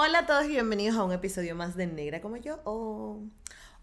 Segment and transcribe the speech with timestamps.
[0.00, 2.60] Hola a todos y bienvenidos a un episodio más de Negra como yo.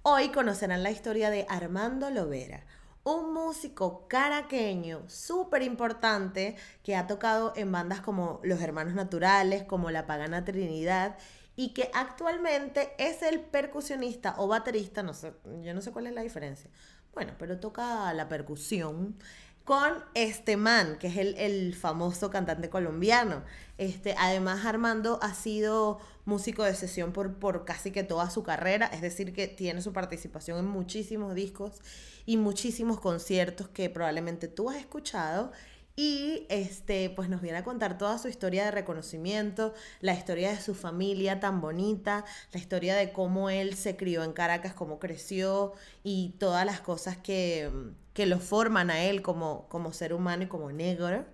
[0.02, 2.64] Hoy conocerán la historia de Armando Lovera,
[3.04, 9.92] un músico caraqueño súper importante que ha tocado en bandas como Los Hermanos Naturales, como
[9.92, 11.18] La Pagana Trinidad
[11.58, 16.14] y que actualmente es el percusionista o baterista, no sé, yo no sé cuál es
[16.14, 16.70] la diferencia.
[17.14, 19.18] Bueno, pero toca la percusión
[19.66, 23.44] con este man, que es el, famoso cantante colombiano.
[23.80, 28.86] Este, además, Armando ha sido músico de sesión por, por casi que toda su carrera,
[28.86, 31.82] es decir, que tiene su participación en muchísimos discos
[32.28, 35.52] y muchísimos conciertos que probablemente tú has escuchado
[35.96, 40.60] y este, pues nos viene a contar toda su historia de reconocimiento, la historia de
[40.60, 45.74] su familia tan bonita, la historia de cómo él se crió en Caracas, cómo creció
[46.04, 47.72] y todas las cosas que,
[48.14, 51.26] que lo forman a él como, como ser humano y como negro.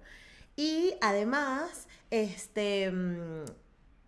[0.55, 2.91] Y además, este,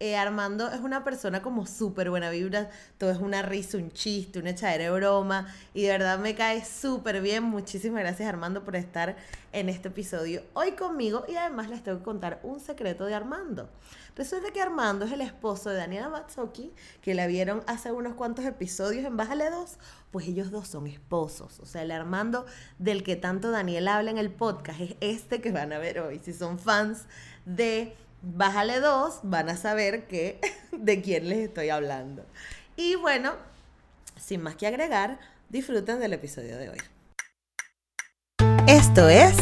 [0.03, 4.37] eh, Armando es una persona como súper buena vibra, todo es una risa, un chiste,
[4.37, 7.43] una echadera de broma y de verdad me cae súper bien.
[7.45, 9.15] Muchísimas gracias Armando por estar
[9.53, 13.69] en este episodio hoy conmigo y además les tengo que contar un secreto de Armando.
[14.17, 18.43] Resulta que Armando es el esposo de Daniela Matsuki, que la vieron hace unos cuantos
[18.43, 19.77] episodios en Bájale 2,
[20.11, 21.61] pues ellos dos son esposos.
[21.61, 22.45] O sea, el Armando
[22.77, 26.19] del que tanto Daniel habla en el podcast es este que van a ver hoy.
[26.19, 27.05] Si son fans
[27.45, 30.39] de bájale dos, van a saber que,
[30.71, 32.25] de quién les estoy hablando.
[32.75, 33.33] Y bueno,
[34.19, 36.77] sin más que agregar, disfruten del episodio de hoy.
[38.67, 39.35] Esto es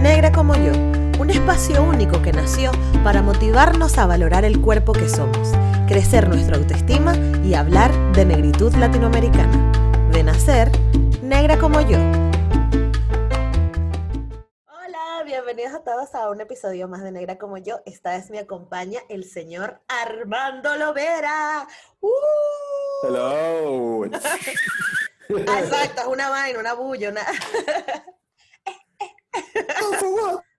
[0.00, 0.72] Negra como yo,
[1.20, 2.70] un espacio único que nació
[3.02, 5.50] para motivarnos a valorar el cuerpo que somos,
[5.88, 9.72] crecer nuestra autoestima y hablar de negritud latinoamericana.
[10.12, 10.70] De nacer,
[11.22, 12.27] negra como yo
[15.44, 17.80] bienvenidos a todos a un episodio más de Negra como yo.
[17.86, 21.64] Esta vez me acompaña el señor Armando Lovera.
[22.00, 22.10] ¡Uh!
[23.04, 24.04] Hello.
[25.46, 27.24] Ah, exacto, es una vaina, una bulla, una...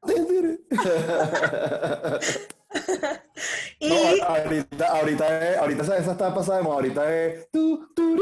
[3.79, 3.89] y...
[3.89, 7.47] No, ahorita, ahorita, ahorita esa está pasada de ahorita es...
[7.51, 8.17] Tu, tu,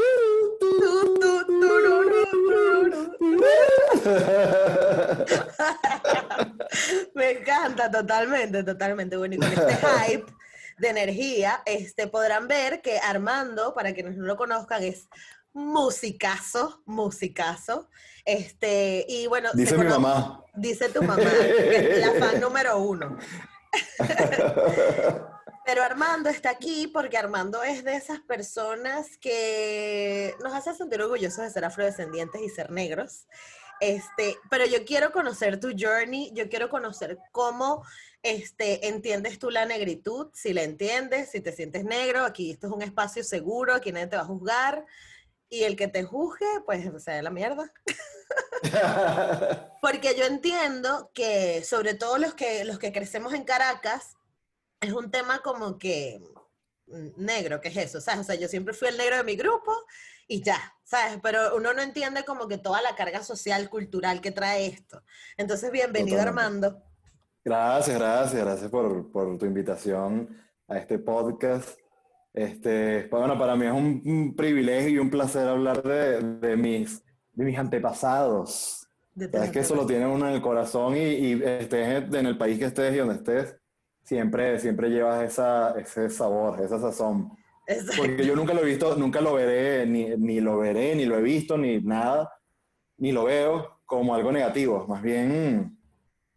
[7.14, 9.16] Me encanta totalmente, totalmente.
[9.16, 10.26] Bueno, y con este hype
[10.78, 15.08] de energía, este, podrán ver que Armando, para quienes no lo conozcan, es
[15.58, 17.88] musicazo, musicazo.
[18.24, 20.44] Este, y bueno, dice mi mamá.
[20.54, 23.18] Dice tu mamá, que es la fan número uno.
[25.64, 31.44] Pero Armando está aquí porque Armando es de esas personas que nos hace sentir orgullosos
[31.44, 33.26] de ser afrodescendientes y ser negros.
[33.80, 37.84] Este, pero yo quiero conocer tu journey, yo quiero conocer cómo
[38.22, 42.72] este, entiendes tú la negritud, si la entiendes, si te sientes negro, aquí esto es
[42.72, 44.84] un espacio seguro, aquí nadie te va a juzgar,
[45.48, 47.72] y el que te juzgue, pues se sea la mierda.
[49.82, 54.16] Porque yo entiendo que, sobre todo los que, los que crecemos en Caracas,
[54.80, 56.20] es un tema como que
[56.86, 58.00] mm, negro, ¿qué es eso?
[58.00, 58.20] ¿Sabes?
[58.20, 59.74] O sea, yo siempre fui el negro de mi grupo
[60.26, 61.18] y ya, ¿sabes?
[61.22, 65.02] Pero uno no entiende como que toda la carga social, cultural que trae esto.
[65.36, 66.82] Entonces, bienvenido Armando.
[67.44, 70.36] Gracias, gracias, gracias por, por, tu invitación
[70.66, 71.78] a este podcast.
[72.38, 77.44] Este, bueno, para mí es un, privilegio y un placer hablar de, de mis, de
[77.44, 78.88] mis antepasados.
[79.16, 82.60] Es que eso lo tiene uno en el corazón y, y estés en el país
[82.60, 83.56] que estés y donde estés
[84.04, 87.36] siempre, siempre llevas esa, ese sabor, esa sazón.
[87.96, 91.18] Porque yo nunca lo he visto, nunca lo veré, ni, ni, lo veré, ni lo
[91.18, 92.32] he visto, ni nada,
[92.98, 95.76] ni lo veo como algo negativo, más bien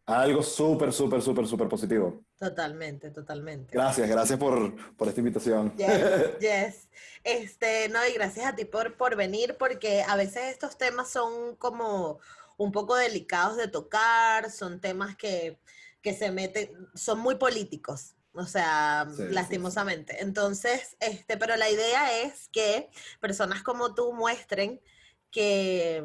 [0.07, 2.23] algo súper, súper, súper, súper positivo.
[2.41, 3.71] Totalmente, totalmente.
[3.71, 5.75] Gracias, gracias por, por esta invitación.
[5.77, 6.89] Yes, yes.
[7.23, 11.55] Este, no, y gracias a ti por, por venir, porque a veces estos temas son
[11.57, 12.19] como
[12.57, 15.59] un poco delicados de tocar, son temas que
[16.01, 20.21] que se meten, son muy políticos, o sea, lastimosamente.
[20.21, 22.89] Entonces, este, pero la idea es que
[23.19, 24.81] personas como tú muestren
[25.29, 26.03] que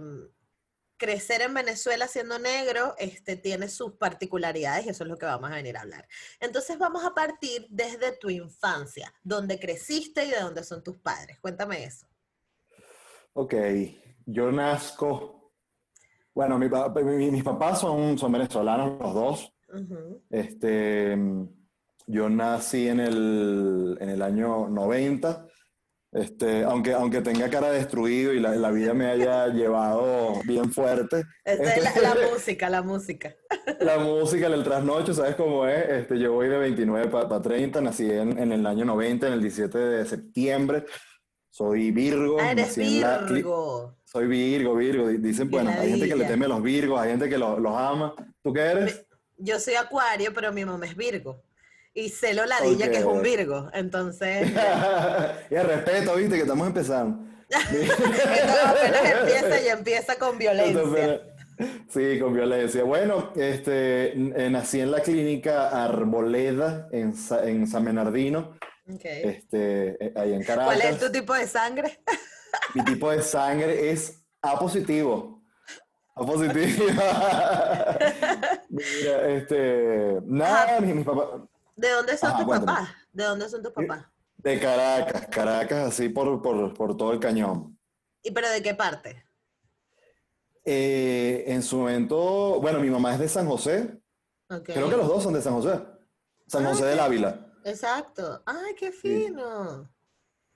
[0.96, 5.50] crecer en Venezuela siendo negro este, tiene sus particularidades y eso es lo que vamos
[5.50, 6.06] a venir a hablar.
[6.40, 11.38] Entonces vamos a partir desde tu infancia, donde creciste y de dónde son tus padres.
[11.40, 12.06] Cuéntame eso.
[13.34, 13.54] Ok,
[14.24, 15.52] yo nazco,
[16.34, 19.52] bueno, mis papás son, son venezolanos los dos,
[20.30, 21.18] este,
[22.06, 25.46] yo nací en el, en el año 90.
[26.16, 31.24] Este, aunque, aunque tenga cara destruido y la, la vida me haya llevado bien fuerte.
[31.44, 33.36] Esta es la, este, música, la música.
[33.80, 35.86] la música, el trasnocho, ¿sabes cómo es?
[35.90, 39.42] Este, yo voy de 29 para 30, nací en, en, el año 90, en el
[39.42, 40.86] 17 de septiembre.
[41.50, 42.38] Soy Virgo.
[42.40, 43.98] Ah, eres Virgo.
[44.04, 45.08] Soy Virgo, Virgo.
[45.08, 48.14] Dicen, bueno, hay gente que le teme a los Virgos, hay gente que los ama.
[48.42, 49.06] ¿Tú qué eres?
[49.36, 51.42] Yo soy Acuario, pero mi mamá es Virgo.
[51.96, 53.70] Y Celo Ladilla, que es un Virgo.
[53.72, 54.50] Entonces.
[55.50, 57.24] y respeto, viste, que estamos empezando.
[57.50, 61.22] Apenas empieza y empieza con violencia.
[61.88, 62.84] Sí, con violencia.
[62.84, 67.14] Bueno, este, nací en la clínica Arboleda, en,
[67.44, 70.76] en San Bernardino, este, eh, ahí en Caracas.
[70.76, 71.98] ¿Cuál es tu tipo de sangre?
[72.74, 75.42] Mi tipo de sangre es A positivo.
[76.14, 76.84] A positivo.
[78.68, 81.40] Mira, este, nada, mis, papás.
[81.76, 82.88] ¿De dónde son tus papás?
[83.12, 84.06] ¿De dónde son tus papás?
[84.38, 87.78] De Caracas, Caracas, así por, por, por todo el cañón.
[88.22, 89.24] ¿Y pero de qué parte?
[90.64, 94.00] Eh, en su momento, bueno, mi mamá es de San José.
[94.64, 95.80] Creo que los dos son de San José.
[96.48, 97.52] San ah, José del Ávila.
[97.64, 98.42] Exacto.
[98.46, 99.88] Ay, qué fino.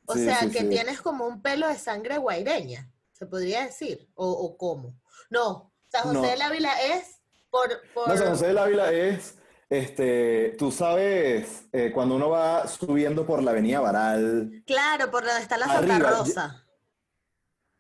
[0.07, 4.09] O sea, que tienes como un pelo de sangre guaireña, se podría decir.
[4.15, 5.01] ¿O, cómo?
[5.31, 7.69] No, San José del Ávila es por,
[8.09, 9.37] No, San José del Ávila es,
[9.71, 14.65] este, tú sabes, eh, cuando uno va subiendo por la avenida Baral.
[14.67, 16.67] Claro, por donde está la Santa Rosa.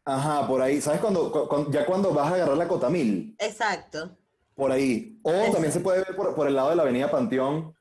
[0.04, 0.80] Ajá, por ahí.
[0.80, 3.34] ¿Sabes cuando, ya cuando vas a agarrar la Cotamil?
[3.38, 4.16] Exacto.
[4.54, 5.18] Por ahí.
[5.22, 7.74] O también se puede ver por, el lado de la avenida Panteón.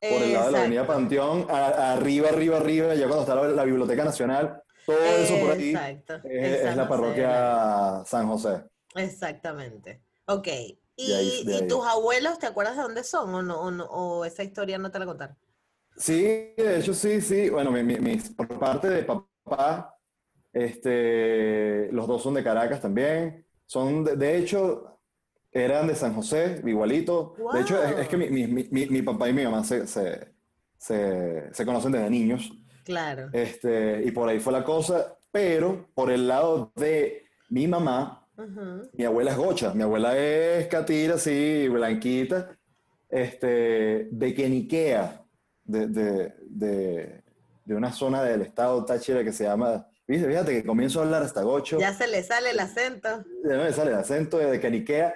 [0.00, 4.04] Por el lado de la avenida Panteón, arriba, arriba, arriba, ya cuando está la, Biblioteca
[4.04, 4.62] Nacional.
[4.84, 5.74] Todo eso por ahí
[6.24, 8.64] es, la parroquia San José.
[8.92, 9.02] Por
[10.26, 10.48] Ok.
[10.96, 14.98] ¿Y, tus abuelos, te acuerdas de dónde son o, no, o, esa historia no te
[14.98, 15.36] la contaron?
[15.96, 16.22] Sí,
[16.56, 17.50] de hecho sí, sí.
[17.50, 17.72] Bueno,
[18.36, 19.98] por parte de papá,
[20.52, 23.46] este, los dos son de Caracas también.
[23.66, 25.00] Son, de, hecho,
[25.52, 27.34] eran de San José, igualito.
[27.52, 32.50] De hecho, es, que mi, papá y mi mamá se, se, conocen desde niños.
[32.84, 33.28] Claro.
[33.32, 35.18] Este, y por ahí fue la cosa.
[35.30, 38.25] Pero por el lado de mi mamá,
[38.92, 39.74] mi abuela es gocha.
[39.74, 42.56] Mi abuela es catira, así, blanquita.
[43.08, 45.24] Este, de Queniquea,
[45.64, 47.22] de, de, de,
[47.64, 51.42] de una zona del estado Táchira que se llama Fíjate que comienzo a hablar hasta
[51.42, 51.78] gocho.
[51.80, 53.24] Ya se le sale el acento.
[53.44, 55.14] Ya me sale el acento de Caniquea.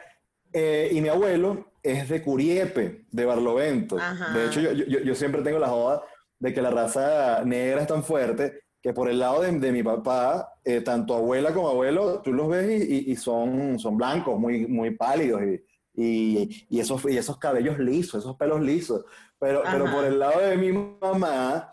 [0.52, 3.96] Eh, y mi abuelo es de Curiepe, de Barlovento.
[4.34, 6.02] De hecho, yo, yo, yo, siempre tengo la joda
[6.40, 9.82] de que la raza negra es tan fuerte que por el lado de, de mi
[9.82, 14.66] papá, eh, tanto abuela como abuelo, tú los ves y, y, son, son blancos, muy,
[14.66, 19.04] muy pálidos y, y, esos, y esos cabellos lisos, esos pelos lisos.
[19.38, 21.72] Pero, pero por el lado de mi mamá,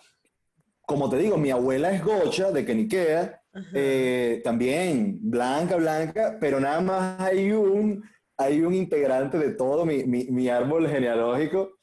[0.81, 3.41] como te digo, mi abuela es gocha de Keniquea,
[3.73, 8.03] eh, también blanca, blanca, pero nada más hay un,
[8.37, 11.79] hay un integrante de todo mi, mi, árbol genealógico,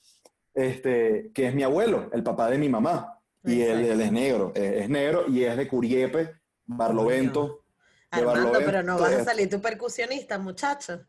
[0.55, 3.14] este, que es mi abuelo, el papá de mi mamá.
[3.45, 7.65] Y él, es negro, es, negro y es de Curiepe, Barlovento.
[8.11, 11.05] Armando, pero no vas a salir tu percusionista, muchacho.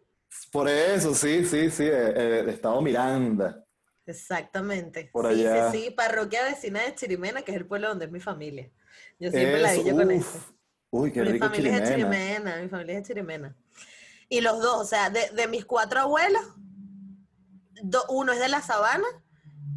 [0.52, 3.64] Por eso, sí, sí, sí, de, Estado Miranda.
[4.06, 5.10] Exactamente.
[5.14, 5.72] Por allá.
[5.72, 8.70] Sí, sí, parroquia vecina de Chirimena, que es el pueblo donde es mi familia.
[9.20, 10.40] Yo siempre la vi con eso.
[10.90, 13.56] Uy, qué mi familia es de Chirimena, mi familia es de Chirimena.
[14.28, 16.44] Y los dos, o sea, de, de mis cuatro abuelos,
[18.10, 19.08] uno es de la sabana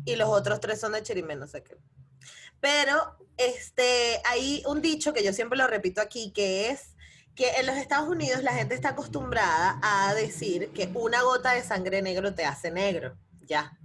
[0.05, 1.76] y los otros tres son de Chirimena, o sea que.
[2.60, 6.94] Pero este, hay un dicho que yo siempre lo repito aquí, que es
[7.34, 11.62] que en los Estados Unidos la gente está acostumbrada a decir que una gota de
[11.62, 13.79] sangre negro te hace negro, ya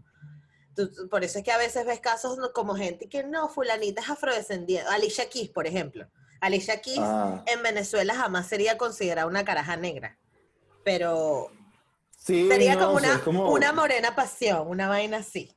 [1.10, 4.90] por eso es que a veces ves casos como gente que no, fulanita es afrodescendiente.
[4.90, 6.08] Alicia Keys, por ejemplo.
[6.40, 7.44] Alicia Keys ah.
[7.46, 10.18] en Venezuela jamás sería considerada una caraja negra.
[10.84, 11.52] Pero
[12.18, 15.56] sería como, una, una morena pasión, una vaina así.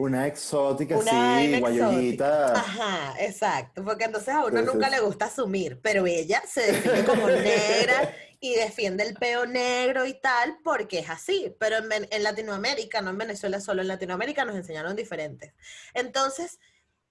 [0.00, 2.54] Una exótica, sí, guayolita.
[2.54, 3.84] Ajá, exacto.
[3.84, 8.54] Porque entonces a uno nunca le gusta asumir, pero ella se define como negra y
[8.54, 11.54] defiende el peo negro y tal, porque es así.
[11.60, 15.52] Pero en, Latinoamérica, no en Venezuela, solo en Latinoamérica nos enseñaron diferentes.
[15.92, 16.60] Entonces,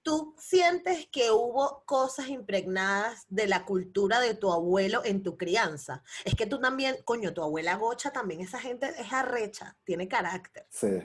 [0.02, 6.02] ¿tú sientes que hubo cosas impregnadas de la cultura de tu abuelo en tu crianza?
[6.24, 10.66] Es que tú también, coño, tu abuela gocha también, esa gente es arrecha, tiene carácter.
[10.70, 10.98] Sí,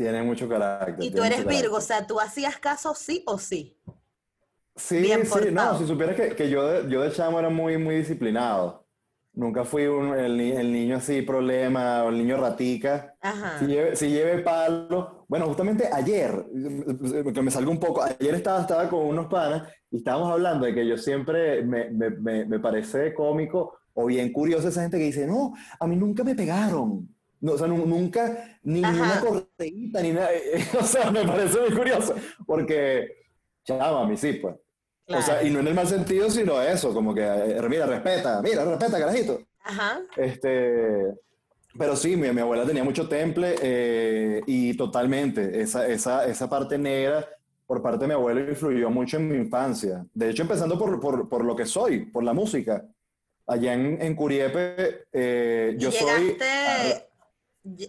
[0.00, 1.04] tiene mucho carácter.
[1.04, 3.76] Y tú eres Virgo, o sea, tú hacías caso sí o sí.
[4.74, 7.96] Sí, sí, no, si supieras que, que yo, de, yo de chamo era muy, muy
[7.96, 8.86] disciplinado.
[9.34, 10.36] Nunca fui el,
[10.72, 13.14] niño así problema o el niño ratica.
[13.58, 15.26] Si lleve, si lleve palo.
[15.28, 16.46] Bueno, justamente ayer,
[17.34, 20.74] que me salgo un poco, ayer estaba, estaba con unos panas y estábamos hablando de
[20.74, 25.26] que yo siempre me, me, me, parece cómico o bien curioso esa gente que dice,
[25.26, 27.06] no, a mí nunca me pegaron.
[27.40, 29.20] No, o sea, nu- nunca, ni una Ajá.
[29.26, 30.28] corteíta, ni nada.
[30.78, 32.14] O sea, me parece muy curioso,
[32.46, 33.08] porque,
[33.64, 34.56] chama, a mí sí, pues.
[35.08, 38.40] O sea, y no en el mal sentido, sino eso, como que, eh, mira, respeta,
[38.42, 39.40] mira, respeta, carajito.
[39.64, 40.00] Ajá.
[40.16, 41.06] Este,
[41.76, 46.78] pero sí, mi, mi abuela tenía mucho temple eh, y totalmente, esa, esa, esa parte
[46.78, 47.28] negra
[47.66, 50.04] por parte de mi abuelo influyó mucho en mi infancia.
[50.14, 52.84] De hecho, empezando por, por, por lo que soy, por la música.
[53.46, 56.36] Allá en, en Curiepe, eh, yo soy...
[56.36, 57.09] llegaste,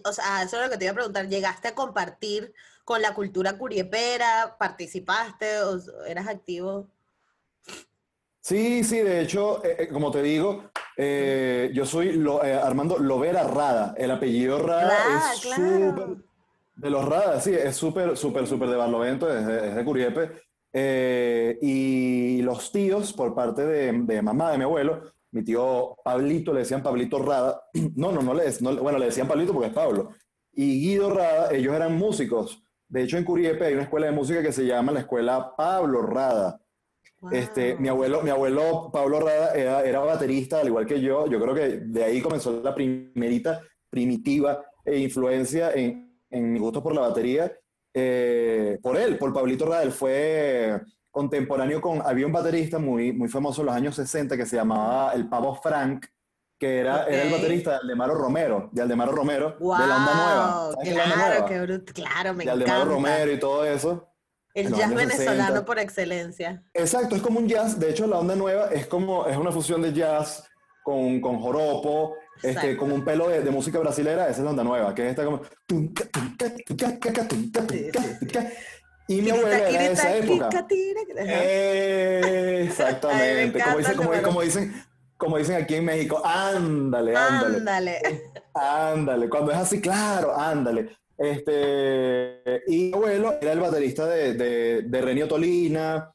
[0.04, 2.52] o sea, eso es lo que te iba a preguntar, ¿llegaste a compartir
[2.84, 4.56] con la cultura curiepera?
[4.58, 6.88] ¿Participaste o eras activo?
[8.40, 10.64] Sí, sí, de hecho, eh, eh, como te digo,
[10.96, 13.94] eh, yo soy Lo- eh, Armando Lovera Rada.
[13.96, 15.64] El apellido Rada Rada, es claro.
[15.64, 16.16] súper
[16.74, 20.42] de los Rada, sí, es súper, súper, súper de Barlovento, es de, es de Curiepe.
[20.72, 26.52] Eh, y los tíos, por parte de, de mamá de mi abuelo, mi tío Pablito,
[26.52, 27.62] le decían Pablito Rada.
[27.96, 30.10] No, no, no le, no, bueno, le decían Pablito porque es Pablo.
[30.52, 32.62] Y Guido Rada, ellos eran músicos.
[32.88, 36.02] De hecho, en Curiepe hay una escuela de música que se llama la Escuela Pablo
[36.02, 36.60] Rada.
[37.30, 41.26] Este, mi abuelo, mi abuelo Pablo Rada era, era baterista, al igual que yo.
[41.28, 46.82] Yo creo que de ahí comenzó la primerita, primitiva e influencia en, en mi gusto
[46.82, 47.52] por la batería.
[47.94, 49.82] eh, por él, por Pablito Rada.
[49.84, 50.80] Él fue
[51.12, 52.02] contemporáneo con.
[52.04, 55.54] Había un baterista muy, muy famoso en los años 60 que se llamaba el Pavo
[55.54, 56.06] Frank,
[56.58, 60.64] que era, era el baterista de Aldemaro Romero, de Aldemaro Romero, de la Onda Nueva.
[60.64, 61.48] Wow, ¿Sabes qué es la Onda claro, Nueva?
[61.48, 62.94] qué bruto, claro, me De Aldemaro encanta.
[62.94, 64.08] Romero y todo eso.
[64.54, 65.64] El jazz venezolano 60.
[65.64, 66.62] por excelencia.
[66.74, 67.78] Exacto, es como un jazz.
[67.78, 70.46] De hecho, la onda nueva es como es una fusión de jazz
[70.84, 74.24] con, con joropo, este, con un pelo de, de música brasilera.
[74.24, 75.40] Esa es la onda nueva, que es esta como.
[79.12, 80.48] Y mi abuela era de esa época.
[81.18, 83.60] Eh, Exactamente.
[83.62, 84.84] Como dicen, como, dicen,
[85.16, 87.56] como dicen aquí en México, ándale, ándale.
[87.58, 88.00] Ándale.
[88.54, 90.96] Ándale, cuando es así, claro, ándale.
[91.16, 96.12] Este, y mi abuelo era el baterista de, de, de Renio Tolina,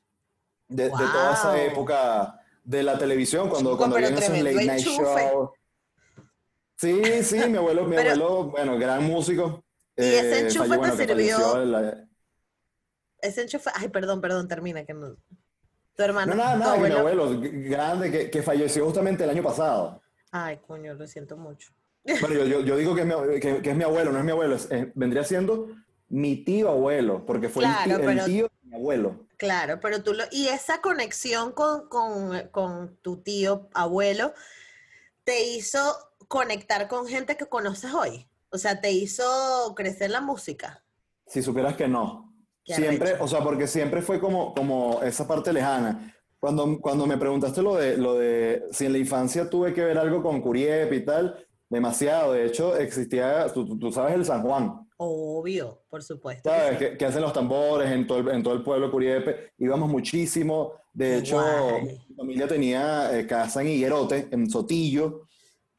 [0.67, 5.49] de, de toda esa época de la televisión, cuando, Chico, cuando esos late night shows.
[6.75, 9.63] Sí, sí, mi abuelo, mi Pero- abuelo, bueno, gran músico.
[9.95, 11.65] ¿Y ese eh, enchufe te sirvió?
[11.65, 12.06] la-
[13.27, 15.15] Ese enchufe, ay, perdón, perdón, termina que no.
[15.95, 19.43] Tu hermano, No, nada, nada, que mi abuelo- grande, que, que falleció justamente el año
[19.43, 20.01] pasado.
[20.31, 21.71] Ay, coño, lo siento mucho.
[22.21, 24.23] Bueno, yo, yo, yo digo que es, mi, que, que es mi abuelo, no es
[24.25, 25.69] mi abuelo, es- vendría siendo
[26.09, 29.25] mi tío abuelo, porque fue Claro, el, tío, el pero- tío de mi abuelo.
[29.37, 34.33] Claro, pero tú lo, y esa conexión con, con, con tu tío, abuelo,
[35.23, 35.79] te hizo
[36.27, 38.27] conectar con gente que conoces hoy.
[38.49, 40.83] O sea, te hizo crecer la música.
[41.27, 42.26] Si supieras que no.
[42.75, 46.13] Siempre, o sea, porque siempre fue como, como esa parte lejana.
[46.39, 49.97] Cuando, cuando me preguntaste lo de, lo de si en la infancia tuve que ver
[49.97, 51.35] algo con Curiepe y tal,
[51.69, 52.33] demasiado.
[52.33, 56.49] De hecho, existía, tú, tú- sabes el San Juan, Obvio, por supuesto.
[56.49, 56.77] ¿sabes?
[56.79, 59.51] Que, que hacen los tambores en todo el, en todo el pueblo Curiepe.
[59.59, 60.73] Íbamos muchísimo.
[60.91, 61.99] De hecho, Guay.
[62.09, 65.27] mi familia tenía eh, casa en Higuerote, en Sotillo.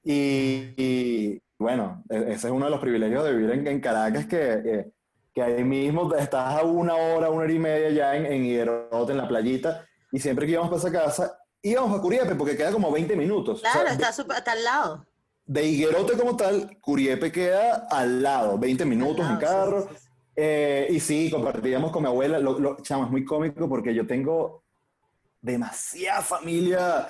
[0.05, 4.27] Y, y, bueno, e- ese es uno de los privilegios de vivir en, en Caracas,
[4.27, 4.91] que, que,
[5.39, 9.13] que ahí mismo estás a una hora, una hora y media ya en, en Higuerote,
[9.13, 9.87] en la playita.
[10.11, 13.59] Y siempre que íbamos para esa casa, íbamos a Curiepe, porque queda como 20 minutos.
[13.59, 15.07] O sea, Claro, está, súper- está al lado.
[15.47, 19.89] de Higuerote como tal, Curiepe queda al lado, 20 minutos Al en lado, sí, carro.
[19.91, 20.09] sí, sí.
[20.41, 22.39] Eh, y sí, compartíamos con mi abuela.
[22.39, 24.65] Lo, lo- chamo, es muy cómico porque yo tengo
[25.41, 27.09] demasiada familia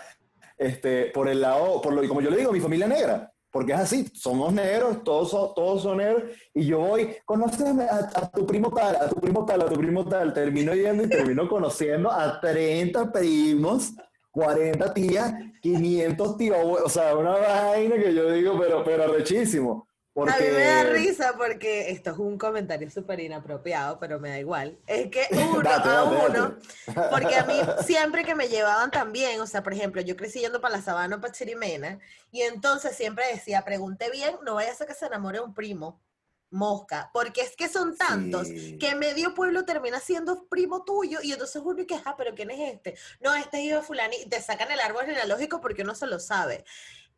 [0.59, 3.33] este, por el lado, por lo como yo le digo, mi familia negra.
[3.59, 6.23] Porque es así, somos negros, todos son, todos son negros,
[6.55, 9.75] y yo voy, conóceme a, a tu primo tal, a tu primo tal, a tu
[9.75, 13.95] primo tal, termino yendo y termino conociendo a 30 primos,
[14.31, 19.88] 40 tías, 500 tíos, o sea, una vaina que yo digo, pero, pero arrechísimo.
[20.19, 20.35] Porque...
[20.35, 24.39] A mí me da risa porque esto es un comentario súper inapropiado, pero me da
[24.41, 24.77] igual.
[24.89, 27.09] Es que uno Date, a uno, date.
[27.13, 27.55] porque a mí
[27.87, 31.21] siempre que me llevaban también, o sea, por ejemplo, yo crecí yendo para la sabana,
[31.21, 32.01] para Chirimena,
[32.33, 36.03] y entonces siempre decía, pregunté bien, no vaya a ser que se enamore un primo,
[36.51, 38.77] mosca, porque es que son tantos Sí.
[38.79, 42.51] que medio pueblo termina siendo primo tuyo, y entonces uno y que, ah, pero ¿quién
[42.51, 42.97] es este?
[43.21, 46.09] No, este es hijo de fulano, y te sacan el árbol genealógico porque uno se
[46.09, 46.65] lo sabe.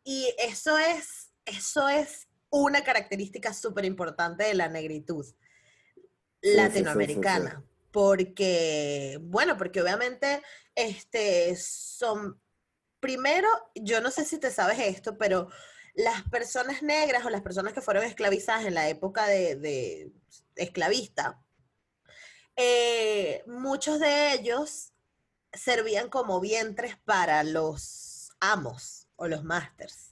[0.05, 5.35] Y eso es, eso es una característica súper importante de la negritud sí,
[6.43, 7.65] sí, sí, latinoamericana.
[7.91, 10.43] Porque, bueno, porque obviamente
[10.75, 12.41] este, son,
[13.01, 15.49] primero, yo no sé si te sabes esto, pero
[15.95, 20.13] las personas negras o las personas que fueron esclavizadas en la época de, de
[20.55, 21.43] esclavista,
[22.57, 24.93] eh, muchos de ellos
[25.53, 30.10] servían como vientres para los amos o los masters.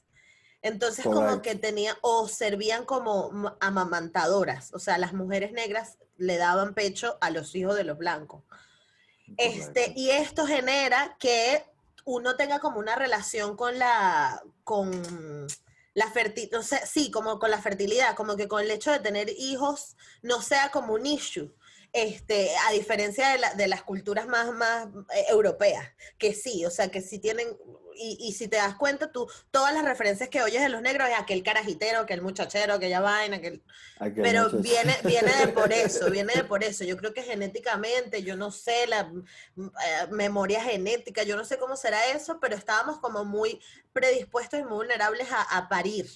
[0.62, 6.74] Entonces como que tenía, o servían como amamantadoras, o sea, las mujeres negras le daban
[6.74, 8.42] pecho a los hijos de los blancos.
[9.36, 11.64] Este, y esto genera que
[12.04, 15.46] uno tenga como una relación con la, con
[15.94, 19.96] la fertilidad, sí, como con la fertilidad, como que con el hecho de tener hijos
[20.22, 21.52] no sea como un issue.
[21.92, 26.90] Este, a diferencia de, de las culturas más, más eh, europeas, que sí, o sea,
[26.90, 27.48] que sí tienen
[27.98, 31.18] y, si te das cuenta, tú, todas las referencias que oyes de los negros es
[31.18, 33.62] aquel carajitero, aquel muchachero, aquella vaina, aquel...
[34.14, 36.84] pero viene, viene de por eso, viene de por eso.
[36.84, 39.12] Yo creo que genéticamente, yo no sé, la
[39.56, 43.60] eh, memoria genética, yo no sé cómo será eso, pero estábamos como muy
[43.92, 46.06] predispuestos y muy vulnerables a, parir.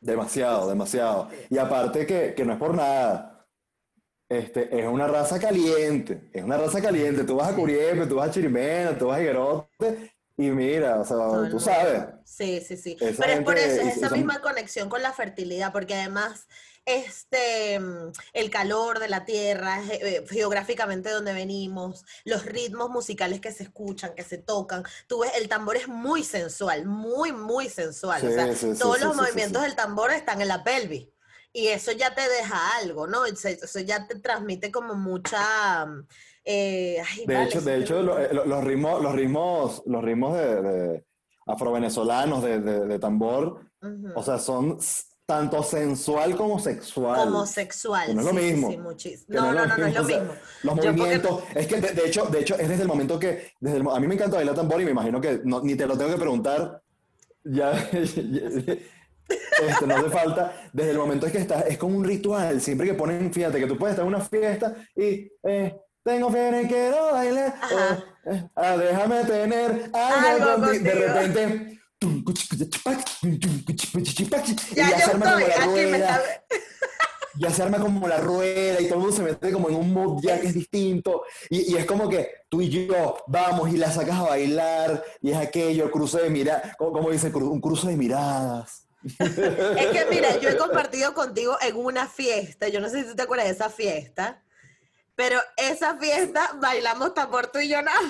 [0.00, 1.30] Demasiado, demasiado.
[1.48, 3.35] Y aparte que, que no es por nada.
[4.28, 7.24] Este, es una raza caliente, es una raza caliente.
[7.24, 11.04] Tú vas a Curiempe, tú vas a Chirimena, tú vas a Higuerote y mira, o
[11.04, 12.02] sea, tú sabes.
[12.24, 12.96] Sí, sí, sí.
[12.98, 16.46] Pero es por eso, es esa misma conexión con la fertilidad, porque además
[16.86, 17.80] este,
[18.32, 24.14] el calor de la tierra, eh, geográficamente donde venimos, los ritmos musicales que se escuchan,
[24.14, 24.84] que se tocan.
[25.06, 28.24] Tú ves, el tambor es muy sensual, muy, muy sensual.
[28.24, 31.08] o sea, todos los movimientos del tambor están en la pelvis.
[31.56, 33.24] Y eso ya te deja algo, ¿no?
[33.24, 36.06] Eso ya te transmite como mucha mm,
[36.44, 41.04] eh, de, hecho, de hecho, eh, los ritmos, los ritmos, los ritmos de, de
[41.44, 43.62] afrovenezolanos de, de, tambor,
[44.14, 44.78] o sea, son
[45.26, 47.24] tanto sensual como sexual.
[47.24, 48.14] Como sexual.
[48.14, 48.70] no es lo mismo.
[49.26, 50.32] no, no, no, no, es lo mismo.
[50.62, 53.98] los movimientos, es que de, hecho, de hecho, es desde el momento que, desde a
[53.98, 56.80] mí me encanta bailar tambor y me imagino que ni te lo tengo que preguntar,
[57.42, 57.72] ya,
[59.28, 62.86] este, no hace falta, desde el momento es que estás, es como un ritual, siempre
[62.86, 65.30] que ponen, fíjate que tú puedes estar en una fiesta y...
[65.42, 65.74] Eh,
[66.06, 67.54] tengo fiebre, quiero bailar.
[68.28, 70.84] Eh, ah, déjame tener algo, contigo.
[70.84, 71.80] De repente.
[74.74, 76.22] Ya, ya se arma como la rueda.
[77.38, 79.92] Ya se arma como la rueda y todo el mundo se mete como en un
[79.92, 81.24] mood ya que es distinto.
[81.50, 85.32] Y, y, es como que tú y yo vamos y la sacas a bailar y
[85.32, 88.85] es aquello, cruce de miradas, como, dice, un cruce de miradas.
[89.18, 93.16] Es que mira, yo he compartido contigo en una fiesta, yo no sé si tú
[93.16, 94.42] te acuerdas de esa fiesta,
[95.14, 98.00] pero esa fiesta bailamos tambor tú y yo nada.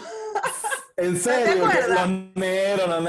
[0.97, 1.67] ¿En serio?
[1.67, 3.01] ¿No te la negro, la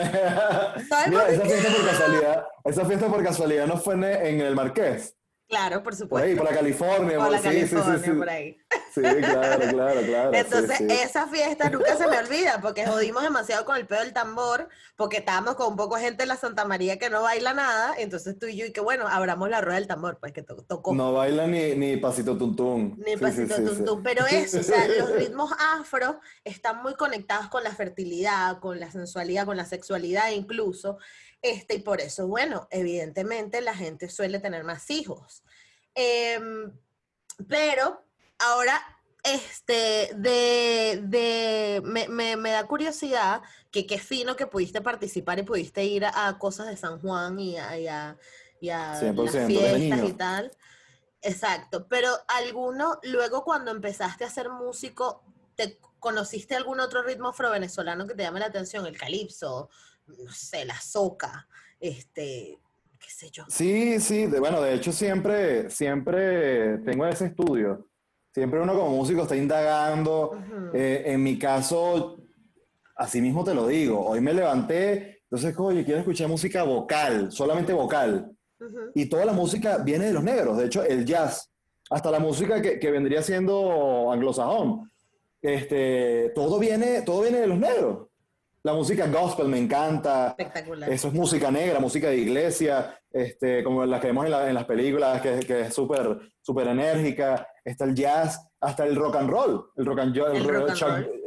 [1.08, 5.15] Mira, esa fiesta por casualidad, esa fiesta por casualidad no fue en el Marqués.
[5.47, 6.10] Claro, por supuesto.
[6.10, 7.17] Por ahí, por la California.
[7.17, 8.57] Por la California, sí, por ahí.
[8.93, 10.33] Sí, claro, claro, claro.
[10.33, 14.67] Entonces, esa fiesta nunca se me olvida, porque jodimos demasiado con el pedo del tambor,
[14.97, 17.95] porque estábamos con un poco de gente en la Santa María que no baila nada,
[17.97, 20.93] entonces tú y yo, y que bueno, abramos la rueda del tambor, pues que tocó.
[20.93, 22.97] No baila ni, ni pasito tuntum.
[23.05, 27.71] Ni pasito tuntum, pero eso, o sea, los ritmos afro están muy conectados con la
[27.71, 30.97] fertilidad, con la sensualidad, con la sexualidad incluso.
[31.41, 35.43] Este, y por eso, bueno, evidentemente la gente suele tener más hijos.
[35.93, 36.71] Em,
[37.47, 38.04] pero
[38.39, 38.82] ahora,
[39.23, 45.84] este, de, de me, me, da curiosidad que qué fino que pudiste participar y pudiste
[45.84, 48.17] ir a, cosas de San Juan y a, y a,
[48.62, 50.52] y a las fiestas y tal.
[51.21, 55.23] Exacto, pero alguno, luego cuando empezaste a ser músico,
[55.56, 58.86] ¿te conociste algún otro ritmo afro-venezolano que te llame la atención?
[58.86, 59.69] El calipso,
[60.08, 61.48] no sé, la soca,
[61.80, 62.60] este,
[63.00, 63.46] qué sé yo.
[63.50, 67.89] Sí, sí, de, bueno, de hecho siempre, siempre tengo ese estudio.
[68.34, 70.39] Siempre uno como músico está indagando.
[70.74, 72.20] Eh, en mi caso,
[72.96, 77.74] así mismo te lo digo, hoy me levanté, entonces, oye, quiero escuchar música vocal, solamente
[77.74, 78.32] vocal.
[78.96, 81.52] Y toda la música viene de los negros, de hecho, el jazz,
[81.89, 84.89] hasta la música que, que vendría siendo anglosajón,
[85.41, 88.07] este, todo, viene, todo viene de los negros.
[88.67, 90.36] La música gospel me encanta.
[90.38, 90.91] Espectacular.
[90.91, 95.21] Eso es música negra, música de iglesia, este, como la que vemos en, las películas,
[95.21, 97.47] que, que es súper super enérgica.
[97.63, 99.71] Está el jazz, hasta el rock and roll.
[99.77, 100.73] El rock and, roll,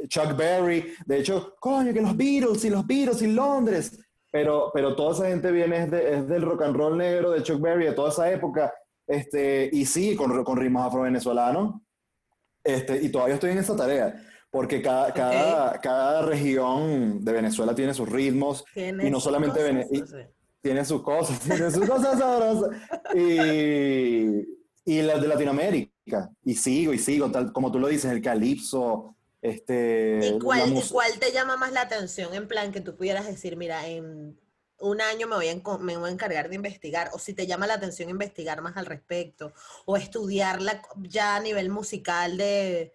[0.06, 0.92] Chuck, Berry.
[1.06, 3.98] De hecho, coño, que los Beatles y los Beatles y Londres.
[4.30, 7.58] Pero, pero toda esa gente viene es, es del rock and roll negro, de Chuck
[7.58, 8.70] Berry, de toda esa época.
[9.06, 11.76] Este, y sí, con, con ritmos afro-venezolanos.
[12.62, 17.94] Este, y todavía estoy en esa tarea porque cada, cada, cada, región de Venezuela tiene
[17.94, 20.28] sus ritmos y no solamente Venezuela,
[20.60, 22.76] tiene sus cosas, tiene sus cosas sabrosas.
[23.14, 24.44] Y,
[24.84, 26.30] y las de Latinoamérica.
[26.44, 29.16] Y sigo y sigo, tal como tú lo dices, el calipso.
[29.40, 32.34] Este, ¿Y cuál, ¿Y cuál te llama más la atención?
[32.34, 34.38] En plan, que tú pudieras decir, mira, en
[34.80, 37.66] un año me voy, a, me voy a encargar de investigar, o si te llama
[37.66, 39.52] la atención investigar más al respecto,
[39.86, 42.92] o estudiarla ya a nivel musical de,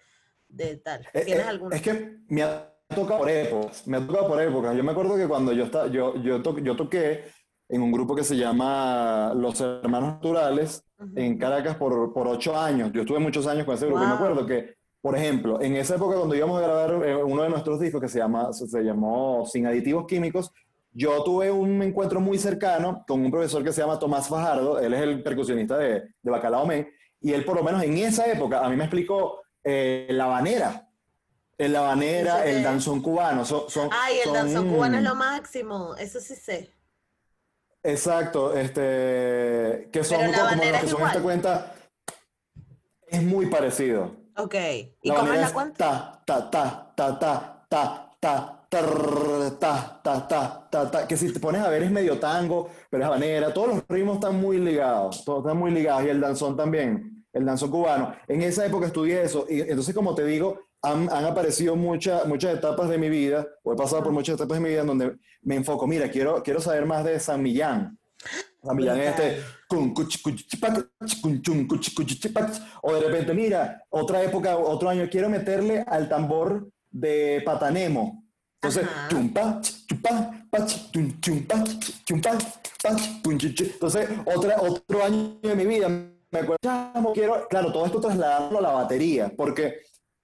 [0.56, 1.06] de tal?
[1.14, 4.76] Eh, ¿Tienes eh, Es que me ha tocado por épocas, me ha tocado por épocas.
[4.76, 7.26] Yo me acuerdo que cuando yo, estaba, yo, yo, yo toqué
[7.68, 10.84] en un grupo que se llama Los Hermanos Naturales
[11.16, 12.92] en Caracas por, por ocho años.
[12.94, 15.96] Yo estuve muchos años con ese grupo y me acuerdo que, por ejemplo, en esa
[15.96, 19.46] época cuando íbamos a grabar eh, uno de nuestros discos que se, llama, se llamó
[19.46, 20.52] Sin Aditivos Químicos,
[20.92, 24.94] yo tuve un encuentro muy cercano con un profesor que se llama Tomás Fajardo, él
[24.94, 26.88] es el percusionista de, de Bacalao Men,
[27.20, 30.88] y él por lo menos en esa época a mí me explicó eh, la banera,
[31.58, 33.44] el habanera, el danzón cubano.
[33.44, 36.72] Son, son, Ay, el danzón cubano es lo máximo, eso sí sé.
[37.82, 41.76] Exacto, este, que son como, como los que son esta cuenta,
[43.08, 44.16] es muy parecido.
[44.38, 44.56] Ok,
[45.02, 46.22] ¿y cómo es la cuenta?
[46.26, 51.62] Ta, ta, ta, ta, ta, ta, ta, ta, ta, ta, ta, que si te pones
[51.62, 55.46] a ver es medio tango, pero es habanera, todos los ritmos están muy ligados, todos
[55.46, 58.16] están muy ligados, y el danzón también, el danzón cubano.
[58.28, 62.56] En esa época estudié eso, y entonces como te digo, han, han aparecido muchas muchas
[62.56, 65.18] etapas de mi vida, o he pasado por muchas etapas de mi vida en donde
[65.42, 68.00] me enfoco, mira, quiero, quiero saber más de San Millán.
[68.64, 69.44] San Millán es este,
[72.82, 78.24] o de repente, mira, otra época, otro año, quiero meterle al tambor de Patanemo.
[78.62, 80.48] Entonces, chumpa, chumpa,
[81.22, 81.64] chumpa,
[82.06, 82.38] chumpa,
[83.24, 85.88] entonces, otra, otro año de mi vida,
[86.36, 89.80] me acuerdo, quiero, claro, todo esto trasladarlo a la batería, porque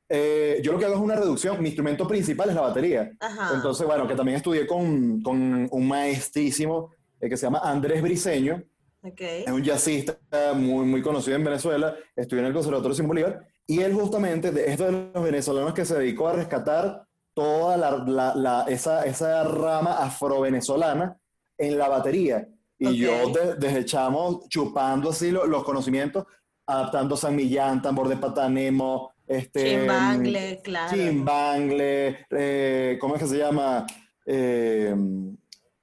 [0.09, 1.61] eh, yo lo que hago es una reducción.
[1.61, 3.11] Mi instrumento principal es la batería.
[3.55, 8.61] Entonces, bueno, que también estudié con, con un maestrísimo eh, que se llama Andrés Briseño.
[9.45, 10.17] Es un jazzista
[10.53, 11.95] muy, muy conocido en Venezuela.
[12.15, 13.47] Estudió en el Conservatorio Simón Bolívar.
[13.65, 18.33] Y él justamente, de estos de los venezolanos que se dedicó a rescatar toda la,
[18.35, 21.17] la, esa, esa rama afro-venezolana
[21.57, 22.47] en la batería.
[22.83, 26.25] Y yo desde chamo chupando así los conocimientos,
[26.65, 30.97] adaptando San Millán, tambor de patanemo, este, Chimbangle, claro.
[30.97, 33.85] Chimbangle, eh, ¿cómo es que se llama?
[34.25, 34.95] Eh,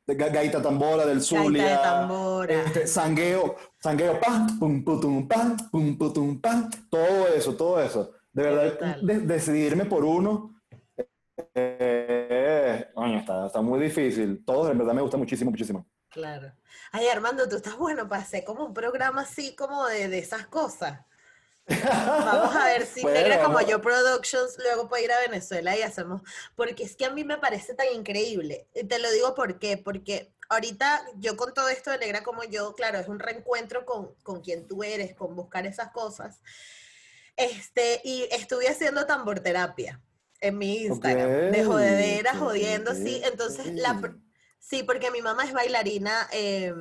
[0.07, 1.63] gaita tambora del Zulia.
[1.63, 2.63] Gaita de tambora.
[2.65, 6.69] Este, sangueo, sangueo, pam, pum, putum, pam, pum, putum, pam.
[6.91, 8.11] Todo eso, todo eso.
[8.33, 10.61] De verdad, decidirme por uno.
[11.55, 14.45] Eh, está, está muy difícil.
[14.45, 15.87] Todo en verdad me gusta muchísimo, muchísimo.
[16.11, 16.53] Claro.
[16.91, 20.47] Ay, Armando, tú estás bueno para hacer como un programa así, como de, de esas
[20.47, 21.01] cosas.
[21.69, 26.23] Vamos a ver si Negra como yo Productions luego puede ir a Venezuela y hacemos,
[26.57, 28.67] porque es que a mí me parece tan increíble.
[28.73, 32.75] Te lo digo por qué, porque ahorita yo con todo esto de Negra como yo,
[32.75, 36.41] claro, es un reencuentro con, con quien tú eres, con buscar esas cosas.
[37.37, 40.01] Este, y estuve haciendo tambor terapia
[40.41, 43.21] en mi Instagram, de jodedera, jodiendo, sí.
[43.25, 44.01] Entonces, la,
[44.69, 46.29] sí, porque mi mamá es bailarina.
[46.33, 46.75] Eh,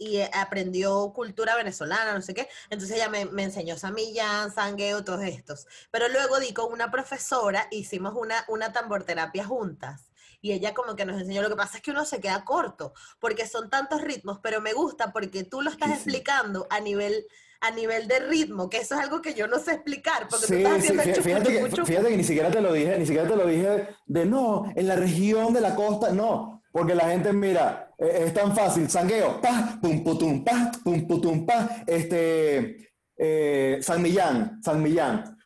[0.00, 2.48] y aprendió cultura venezolana, no sé qué.
[2.70, 5.66] Entonces ella me, me enseñó Samillán, Sangueo, todos estos.
[5.90, 10.10] Pero luego di con una profesora, hicimos una, una tamborterapia juntas.
[10.40, 12.94] Y ella como que nos enseñó, lo que pasa es que uno se queda corto,
[13.18, 17.26] porque son tantos ritmos, pero me gusta porque tú lo estás explicando a nivel
[17.62, 20.54] a nivel de ritmo, que eso es algo que yo no sé explicar, porque tú
[20.54, 23.36] estás haciendo sí, fíjate, que, fíjate que ni siquiera te lo dije, ni siquiera te
[23.36, 27.92] lo dije de no, en la región de la costa, no, porque la gente, mira,
[27.98, 34.00] e, es tan fácil, sangueo, pa, pum, putum, pa, pum, putum, pa, este, eh, San
[34.02, 35.36] Millán, San Millán,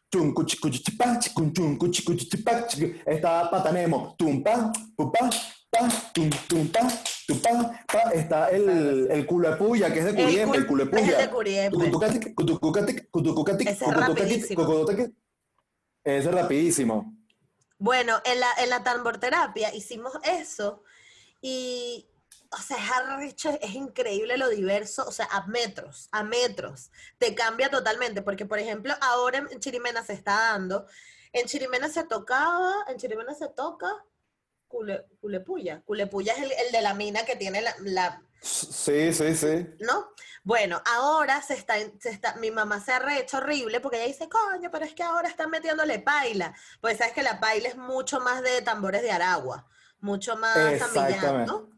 [3.07, 5.31] está Patanemo, tum, pa, pum, pa,
[5.71, 6.81] pa, tum, tum, pa,
[7.27, 11.01] tum, pa, pa, está el, el culepuya, que es de Curiempe, el.
[11.01, 11.31] Es de
[13.71, 14.87] es rapidísimo.
[16.05, 17.17] Ese es rapidísimo.
[17.79, 20.83] Bueno, en la, en la tamborterapia hicimos eso
[21.47, 22.09] y,
[22.51, 22.79] o sea,
[23.23, 26.91] es es increíble lo diverso, o sea, a metros, a metros.
[27.19, 30.87] Te cambia totalmente, porque, por ejemplo, ahora en Chirimena se está dando,
[31.35, 33.89] en Chirimena se tocaba, en Chirimena se toca
[34.69, 35.83] Culepuya.
[35.83, 39.67] Culepuya es el, de la mina que tiene la, Sí, sí, sí.
[39.81, 40.13] ¿No?
[40.45, 44.31] Bueno, ahora se está, se está, mi mamá se ha rehecho horrible porque ella dice,
[44.31, 46.55] coño, pero es que ahora están metiéndole paila.
[46.81, 49.69] Pues sabes que la paila es mucho más de tambores de Aragua
[50.05, 50.55] mucho más
[51.47, 51.71] ¿no?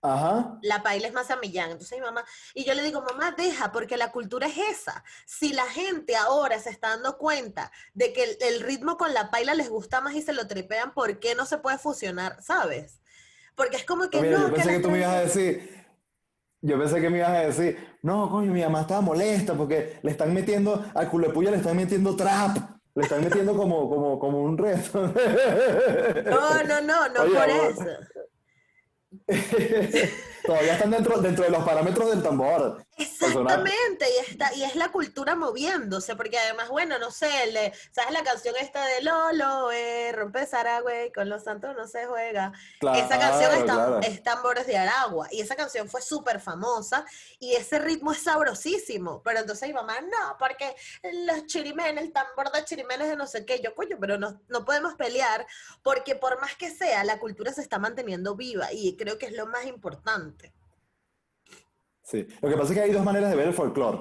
[0.00, 0.58] Ajá.
[0.62, 1.72] La paila es más Millán.
[1.72, 5.02] Entonces mi mamá, y yo le digo, mamá, deja, porque la cultura es esa.
[5.26, 9.54] Si la gente ahora se está dando cuenta de que el, ritmo con la paila
[9.54, 12.40] les gusta más y se lo tripean, ¿por qué no se puede fusionar?
[12.40, 13.00] ¿Sabes?
[13.56, 14.48] Porque es como que no.
[14.48, 15.84] Yo pensé que, tú me ibas a decir.
[16.60, 20.10] Yo pensé que me ibas a decir, no, coño, mi mamá estaba molesta porque le
[20.12, 22.77] están metiendo, al culepuya le están metiendo trap.
[22.98, 25.06] Le están metiendo como, como, como un reto.
[26.24, 27.84] No, no, no, no por eso.
[30.44, 32.84] Todavía están dentro, dentro de los parámetros del tambor.
[32.98, 38.12] Exactamente, y, está, y es la cultura moviéndose, porque además, bueno, no sé, le, ¿sabes
[38.12, 39.70] la canción esta de Lolo?
[39.70, 42.52] Eh, rompe Saragüey, con los santos no se juega.
[42.80, 47.04] esa canción es, Tambores de Aragua, y esa canción fue súper famosa,
[47.38, 50.74] y ese ritmo es sabrosísimo, pero entonces mi mamá, no, porque
[51.26, 54.64] los chirimenes, el tambor de chirimenes de no sé qué, yo, coño, pero no, no
[54.64, 55.46] podemos pelear,
[55.84, 59.32] porque por más que sea, la cultura se está manteniendo viva, y creo que es
[59.32, 60.37] lo más importante.
[62.08, 63.98] Sí, lo que pasa es que hay dos maneras de ver el folclore.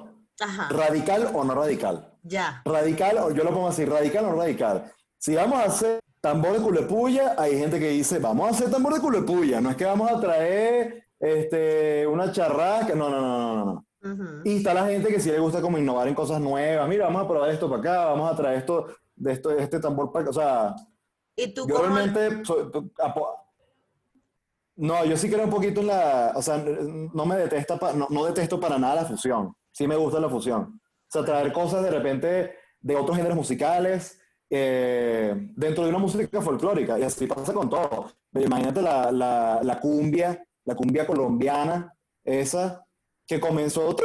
[0.69, 2.13] Radical o no radical.
[2.23, 2.61] Ya.
[2.63, 4.89] Radical, o yo lo pongo así, radical o no radical.
[5.17, 8.93] Si vamos a hacer tambor de culepuya, hay gente que dice, vamos a hacer tambor
[8.93, 13.65] de culepuya, no es que vamos a traer este, una charraca, no, no, no, no,
[13.65, 14.41] no.
[14.45, 17.25] Y está la gente que sí le gusta como innovar en cosas nuevas, mira, vamos
[17.25, 20.29] a probar esto para acá, vamos a traer esto, de esto, este tambor para acá,
[20.29, 20.75] o sea,
[21.35, 22.41] ¿Y tú yo realmente
[24.77, 28.25] no, yo sí creo un poquito en la, o sea, no me detesta, no, no,
[28.25, 30.79] detesto para nada la fusión, sí me gusta la fusión.
[30.81, 36.41] O sea, traer cosas de repente de otros géneros musicales eh, dentro de una música
[36.41, 38.11] folclórica, y así pasa con todo.
[38.33, 42.85] Imagínate la, la, la cumbia, la cumbia colombiana, esa
[43.25, 43.95] que comenzó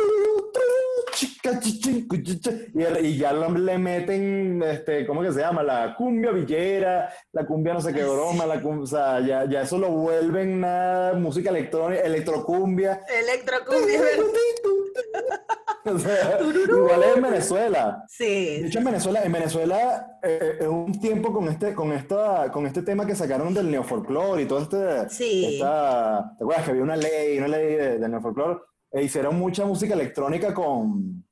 [3.03, 5.63] y, ya le meten, este, ¿cómo que se llama?
[5.63, 9.63] La cumbia villera, la cumbia no sé qué broma, la cumbia, o sea, ya, ya
[9.63, 13.01] eso lo vuelven nada, música electrónica, electrocumbia.
[13.09, 14.01] Electrocumbia,
[15.85, 18.05] o sea, igual es en Venezuela.
[18.09, 18.61] Sí.
[18.61, 22.51] De hecho, en Venezuela, en Venezuela eh, eh, es un tiempo con este, con, esta,
[22.53, 25.09] con este tema que sacaron del neofolclore y todo este...
[25.11, 25.55] Sí.
[25.55, 28.61] Esta, ¿Te acuerdas que había una ley, una ley del neofolclore?
[28.93, 31.25] E hicieron mucha música electrónica con,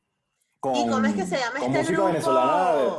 [0.59, 2.07] con ¿Y cómo es que se llama este música grupo?
[2.07, 2.93] venezolana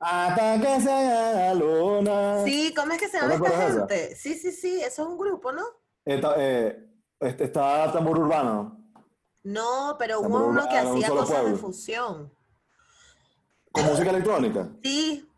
[0.00, 2.44] Hasta que se haga la luna.
[2.44, 4.16] Sí, ¿cómo es que se llama esta gente?
[4.16, 5.62] Sí, sí, sí, eso es un grupo, ¿no?
[6.04, 6.88] Está, eh,
[7.20, 8.78] este, está Tambor Urbano.
[9.44, 12.32] No, pero hubo uno que hacía cosas de fusión.
[13.70, 14.68] ¿Con música electrónica?
[14.82, 15.28] Sí.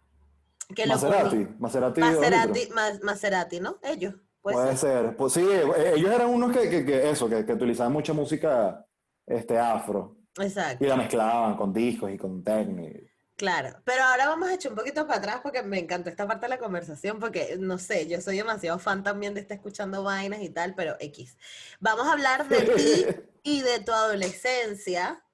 [0.75, 2.69] Que Maserati, Maserati, Maserati,
[3.03, 3.79] Maserati, ¿no?
[3.83, 4.15] Ellos.
[4.43, 5.17] Puede, ser.
[5.17, 8.87] Pues sí, eh, ellos eran unos que, que, que eso, que, que, utilizaban mucha música
[9.27, 10.17] este, afro.
[10.39, 10.85] Exacto.
[10.85, 13.11] Y la mezclaban con discos y con técnicas.
[13.41, 16.45] Claro, pero ahora vamos a echar un poquito para atrás porque me encantó esta parte
[16.45, 20.43] de la conversación porque, no sé, yo soy demasiado fan también de estar escuchando vainas
[20.43, 21.39] y tal, pero X.
[21.79, 23.07] Vamos a hablar de ti
[23.43, 25.25] y de tu adolescencia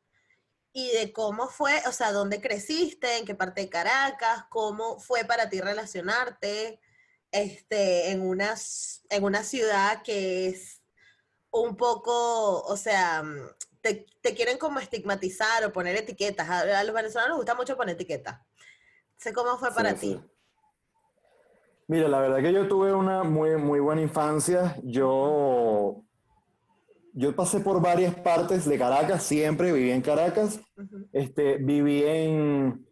[0.73, 5.25] y de cómo fue, o sea, dónde creciste, en qué parte de Caracas, cómo fue
[5.25, 6.79] para ti relacionarte,
[7.41, 8.55] este, en, una,
[9.11, 10.83] en una ciudad que es
[11.51, 16.49] un poco, o sea, mm, te, te quieren como estigmatizar o poner etiquetas.
[16.49, 18.41] A, los venezolanos les gusta mucho poner etiquetas.
[19.17, 20.21] Sé cómo fue para ti.
[21.89, 24.77] Mira, la verdad que yo tuve una muy, muy buena infancia.
[24.83, 26.03] Yo,
[27.13, 30.61] yo pasé por varias partes de Caracas, siempre viví en Caracas.
[31.13, 32.85] este, viví en,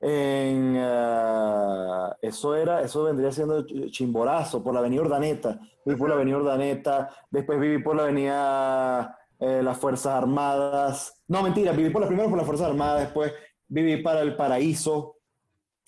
[0.00, 6.16] en uh, eso era, eso vendría siendo Chimborazo, por la avenida Urdaneta, viví por la
[6.16, 12.02] avenida Urdaneta, después viví por la avenida eh, las Fuerzas Armadas, no mentira, viví por
[12.02, 13.32] la primero por las Fuerzas Armadas, después
[13.68, 15.16] viví para el Paraíso,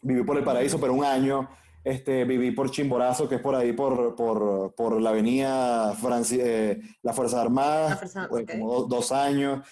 [0.02, 1.48] viví por el Paraíso pero un año,
[1.84, 6.80] este, viví por Chimborazo, que es por ahí, por, por, por la avenida Franci eh,
[7.02, 8.16] las Fuerzas Armadas,
[8.50, 9.66] como dos años,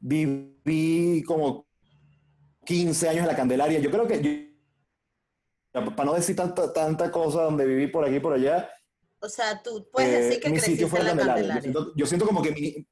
[0.00, 1.66] viví como
[2.64, 3.78] 15 años en la Candelaria.
[3.78, 4.54] Yo creo que,
[5.72, 8.70] para no decir tanta, tanta cosa donde viví por aquí y por allá.
[9.20, 11.72] O sea, tú puedes decir eh, que mi sitio fue la Candelaria.
[11.96, 12.86] Yo, siento, como que mi,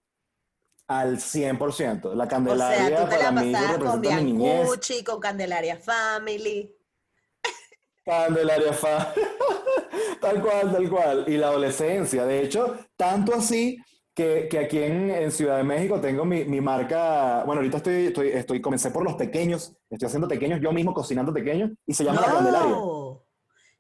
[0.87, 2.15] al 100%.
[2.15, 5.05] La Candelaria o sea, tú te para la mí representa con mi niñez.
[5.05, 6.75] con Candelaria Family.
[8.05, 9.27] Candelaria Family.
[10.21, 11.25] tal cual, tal cual.
[11.29, 12.25] Y la adolescencia.
[12.25, 13.79] De hecho, tanto así
[14.15, 18.07] que, que aquí en, en, Ciudad de México tengo mi, mi, marca, bueno, ahorita estoy,
[18.07, 22.05] estoy, estoy, comencé por los pequeños, estoy haciendo pequeños, yo mismo cocinando pequeños, y se
[22.05, 22.77] llama La Candelaria.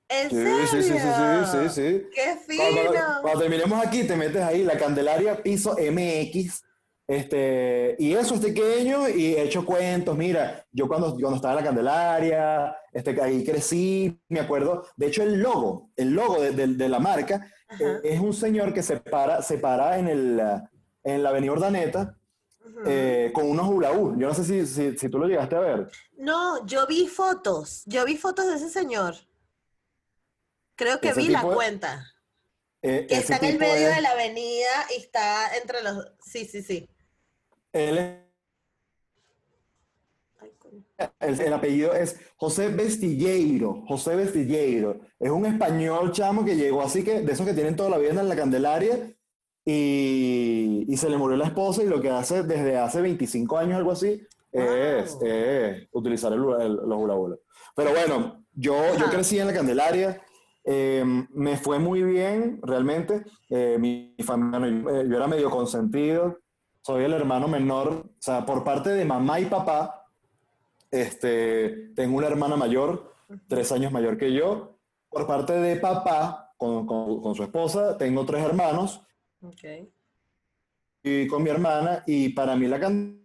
[0.08, 0.66] ¿En serio?
[0.66, 2.06] Sí, sí, sí, sí, sí, sí.
[2.14, 2.92] ¡Qué fino!
[3.22, 6.62] Cuando, terminemos aquí, te metes ahí, La Candelaria Piso MX,
[7.06, 11.58] este, y eso es pequeño y he hecho cuentos, mira, yo cuando, cuando estaba en
[11.60, 16.68] la Candelaria, este, ahí crecí, me acuerdo, de hecho el logo, el logo de, de,
[16.68, 17.46] de la marca
[18.02, 20.42] es un señor que se para, se para en, el,
[21.04, 22.16] en la avenida Ordaneta
[22.86, 25.90] eh, con unos hula Yo no sé si, si, si, tú lo llegaste a ver.
[26.16, 27.82] No, yo vi fotos.
[27.86, 29.14] Yo vi fotos de ese señor.
[30.74, 32.08] Creo que vi la cuenta.
[32.82, 36.04] Eh, que está en el medio de la avenida y está entre los...
[36.24, 36.88] Sí, sí, sí.
[37.72, 38.16] Él es
[41.20, 43.82] el, apellido es José Vestilleiro.
[43.86, 45.00] José Vestilleiro.
[45.18, 48.20] Es un español chamo que llegó así que, de esos que tienen toda la vida
[48.20, 49.12] en la Candelaria.
[49.64, 53.76] y, y se le murió la esposa y lo que hace desde hace 25 años,
[53.76, 55.22] algo así, es, Wow.
[55.26, 57.36] es utilizar el, el- los hula.
[57.76, 60.20] Pero bueno, yo, yo crecí en la Candelaria,
[60.64, 63.22] eh, me fue muy bien, realmente.
[63.50, 66.38] Eh, mi familia, bueno, yo, eh, yo era medio consentido,
[66.82, 70.01] soy el hermano menor, o sea, por parte de mamá y papá,
[70.92, 73.12] este, tengo una hermana mayor,
[73.48, 74.78] tres años mayor que yo.
[75.08, 79.02] Por parte de papá, con, con- con su esposa, tengo tres hermanos
[79.42, 79.64] Ok.
[81.02, 83.20] y con mi hermana, y para mí la canción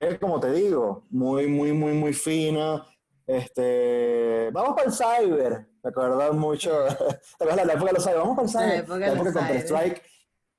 [0.00, 2.84] es, como te digo, muy, muy, muy, muy fina.
[3.26, 6.70] Este, vamos para el cyber, me acuerdo mucho,
[7.38, 8.18] ¿te acuerdas la época de los cyber?
[8.18, 10.02] Vamos para el La cyber, época la época de Counter Strike.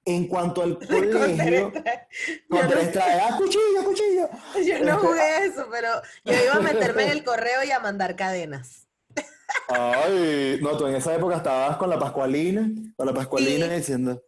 [0.05, 1.71] En cuanto al colegio,
[2.49, 4.29] Counter Strike, ah, cuchillo, cuchillo.
[4.65, 5.89] Yo no jugué eso, pero
[6.25, 8.87] yo iba a meterme en el correo y a mandar cadenas.
[9.69, 13.75] Ay, no, tú en esa época estabas con la Pascualina, con la Pascualina Sí.
[13.75, 14.21] diciendo,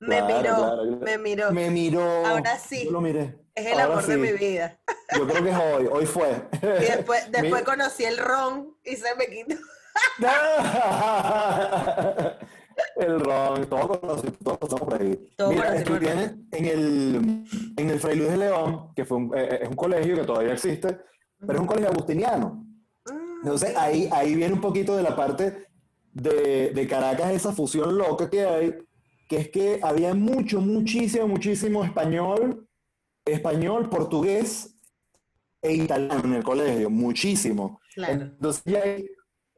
[0.00, 1.50] Me Claro, miró, claro, yo- me miró.
[1.52, 2.26] me miró.
[2.26, 2.88] Ahora sí.
[2.90, 3.38] Lo miré.
[3.54, 4.80] Es el Ahora amor de mi vida.
[5.16, 6.42] Yo creo que es hoy, hoy fue.
[6.62, 9.54] Y después, después Mi- conocí el ron y se me quitó.
[12.96, 15.28] El ron, todos conocemos, todos pasamos por ahí.
[15.36, 17.44] Todos Mira, estudié en, en el,
[17.76, 20.52] en el Fray Luis de León, que fue un, eh, es un colegio que todavía
[20.52, 20.98] existe,
[21.38, 22.66] pero es un colegio agustiniano.
[23.06, 25.66] Mm, Entonces ahí, ahí viene un poquito de la parte
[26.12, 28.74] de, de Caracas, esa fusión loca que hay,
[29.28, 32.68] que es que había mucho, muchísimo, muchísimo español,
[33.24, 34.76] español, portugués
[35.62, 37.80] e italiano en el colegio, muchísimo.
[37.94, 38.22] Claro.
[38.24, 39.06] Entonces ya ahí,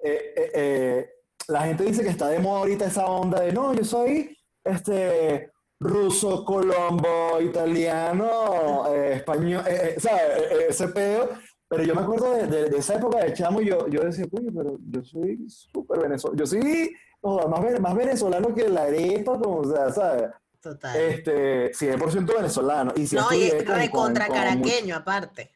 [0.03, 1.11] eh, eh, eh,
[1.49, 5.51] la gente dice que está de moda ahorita esa onda de, no, yo soy este,
[5.81, 10.23] ruso, colombo, italiano, eh, español, eh, eh, ¿sabes?
[10.23, 11.29] Eh, eh, ese pedo.
[11.69, 14.51] Pero yo me acuerdo de, de- de esa época de chamo yo, yo decía, coño,
[14.55, 19.65] pero yo soy súper venezolano, yo soy más, más venezolano que la arepa, como, o
[19.73, 20.31] sea, ¿sabes?
[20.61, 20.97] Total.
[20.97, 22.93] Este, 100% venezolano.
[22.97, 25.51] Y sí no, y estudié con- recontra con- caraqueño aparte.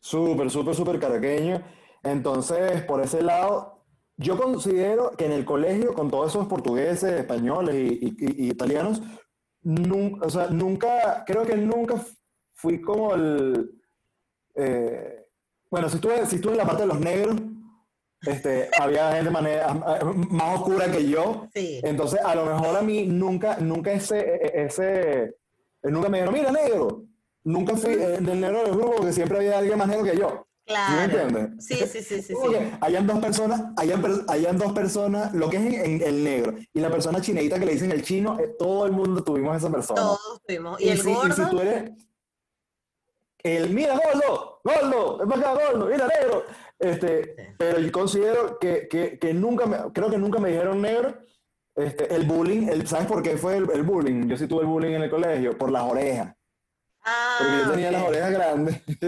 [0.00, 1.62] Súper, súper, súper caraqueño.
[2.02, 3.75] Entonces, por ese lado,
[4.16, 8.50] yo considero que en el colegio, con todos esos portugueses, españoles y, y- y- y
[8.50, 9.02] italianos,
[9.62, 11.96] nunca, o sea, nunca, creo que nunca
[12.54, 13.70] fui como el...
[14.54, 15.26] eh,
[15.70, 17.36] bueno, si estuve, si estuve en la parte de los negros,
[18.22, 21.48] este, había gente manera- más oscura que yo.
[21.52, 21.80] Sí.
[21.82, 25.34] Entonces, a lo mejor a mí nunca, nunca ese, e- ese, eh,
[25.82, 27.02] nunca me dijeron, mira, negro.
[27.44, 30.45] Nunca fui eh, del negro del grupo porque siempre había alguien más negro que yo.
[30.66, 31.02] ¿Sí me Claro.
[31.20, 31.64] entiendes?
[31.64, 32.56] Sí, sí, sí, sí, sí.
[32.80, 36.80] hayan dos personas, hayan, hayan dos personas, lo que es en, en el negro y
[36.80, 40.00] la persona chineita que le dicen el chino, eh, todo el mundo tuvimos esa persona.
[40.00, 40.80] Todos tuvimos.
[40.80, 41.92] Y el si, y si gordo, tú eres
[43.44, 46.42] el, mira, gordo, gordo, es para acá, gordo, mira, negro.
[46.78, 47.42] Este, Sí.
[47.56, 51.14] pero yo considero que, que, que nunca me, creo que nunca me dijeron negro.
[51.76, 54.26] Este, el bullying, el, ¿sabes por qué fue el, el bullying?
[54.28, 56.34] Yo sí tuve el bullying en el colegio, por las orejas.
[57.06, 58.82] Ah, Porque yo tenía las orejas grandes.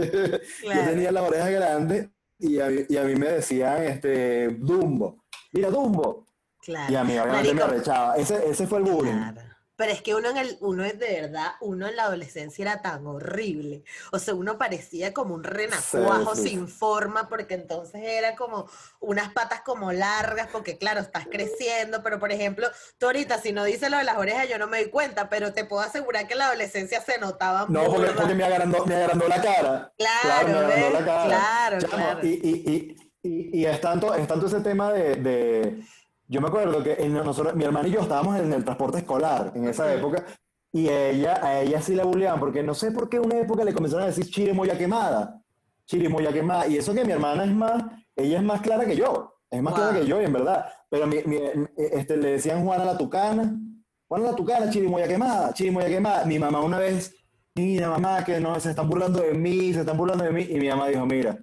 [0.64, 2.08] Yo tenía las orejas grandes
[2.38, 5.24] y a, mí- y a mí me decían, este, Dumbo.
[5.52, 6.26] Mira, Dumbo.
[6.62, 6.92] Claro.
[6.92, 8.16] Y a mí obviamente me Marico, arrechaba.
[8.16, 9.12] Ese, ese fue el bullying.
[9.12, 9.40] Claro.
[9.78, 12.82] Pero es que uno en el, uno es de verdad, uno en la adolescencia era
[12.82, 13.84] tan horrible.
[14.10, 16.48] O sea, uno parecía como un renacuajo Sí, sí.
[16.48, 22.18] sin forma, porque entonces era como unas patas como largas, porque claro, estás creciendo, pero
[22.18, 22.66] por ejemplo,
[22.98, 25.52] tú ahorita si no dices lo de las orejas, yo no me doy cuenta, pero
[25.52, 29.28] te puedo asegurar que en la adolescencia se notaba No, porque, me, agrandó, me agrandó
[29.28, 29.92] la cara.
[29.96, 30.92] Claro, me agrandó ¿ves?
[30.92, 31.24] la cara.
[31.28, 32.20] Claro, Chamo, claro.
[32.26, 35.84] Y, y, y, y, y es, tanto, es tanto ese tema de, de-
[36.30, 39.50] Yo me acuerdo que en nosotros, mi hermano y yo estábamos en el transporte escolar
[39.54, 40.24] en esa época
[40.70, 43.64] y a ella, a ella sí la bulleaban porque no sé por qué una época
[43.64, 45.40] le comenzaron a decir chirimoya quemada.
[45.86, 46.66] Chirimoya quemada.
[46.68, 47.82] Y eso que mi hermana es más,
[48.14, 49.40] ella es más clara que yo.
[49.50, 50.66] Es más clara que yo, en verdad.
[50.90, 51.40] Pero mi- mi-
[51.78, 53.58] este, le decían Juana la Tucana.
[54.06, 56.26] Juana la Tucana, chirimoya quemada, chirimoya quemada.
[56.26, 57.16] Mi mamá una vez,
[57.54, 60.46] mira mamá, que no, se están burlando de mí, se están burlando de mí.
[60.50, 61.38] Y mi mamá dijo, mira,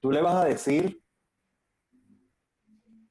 [0.00, 1.00] tú le vas a decir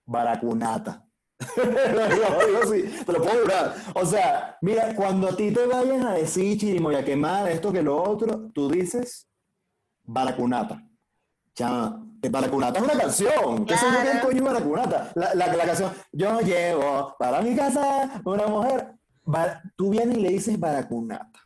[0.05, 1.01] baracunata.
[1.55, 3.75] Te lo puedo jurar.
[3.93, 8.01] O sea, mira, cuando a ti te vayan a decir chirimoya quemada, esto que lo
[8.01, 9.27] otro, tú dices
[10.03, 10.81] baracunata.
[11.53, 13.65] Chama, eh, Baracunata es una canción.
[13.65, 14.19] ¿Qué Claro.
[14.27, 15.11] coño es Baracunata?
[15.15, 18.93] La, la, la canción, yo llevo para mi casa una mujer.
[19.75, 21.39] Tú vienes y le dices Baracunata.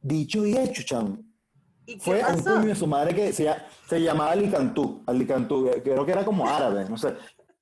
[0.00, 1.18] Dicho y hecho, chamo.
[1.86, 3.54] ¿Y Fue a un puño de su madre que se,
[3.88, 5.02] se llamaba Alicantú.
[5.06, 7.14] Alicantú, creo que era como árabe, no sé.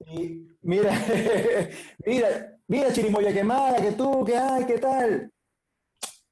[0.07, 0.93] Y mira,
[2.07, 5.33] mira, mira, chirimoya quemada, que tú, que hay, qué tal.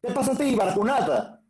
[0.02, 1.40] ¿Qué pasa a ti, Baracunata?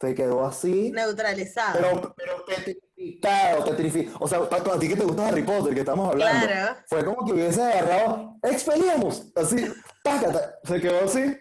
[0.00, 0.92] Se quedó así.
[0.92, 1.78] Neutralizado.
[1.80, 4.18] Pero, pero petrificado, petrificado.
[4.20, 6.76] O sea, a ti que te gusta Harry Potter, que estamos hablando, Claro.
[6.86, 9.66] fue como que hubiese agarrado, expelíamos, así,
[10.04, 11.36] pácata, se quedó así.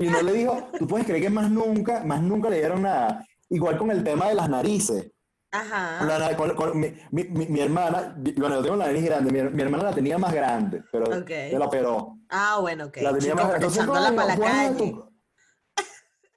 [0.00, 3.26] Y no le dijo, tú puedes creer que más nunca, más nunca le dieron nada.
[3.48, 5.10] Igual con el tema de las narices.
[5.50, 6.04] Ajá.
[6.04, 9.62] La- con- con- mi, mi- mi- hermana, bueno, yo tengo la nariz grande, mi, mi
[9.62, 11.28] hermana la tenía más grande, pero Ok.
[11.28, 12.18] se la operó.
[12.28, 12.96] Ah, bueno, ok.
[12.98, 14.94] La tenía Chico, más pero entonces, para la calle.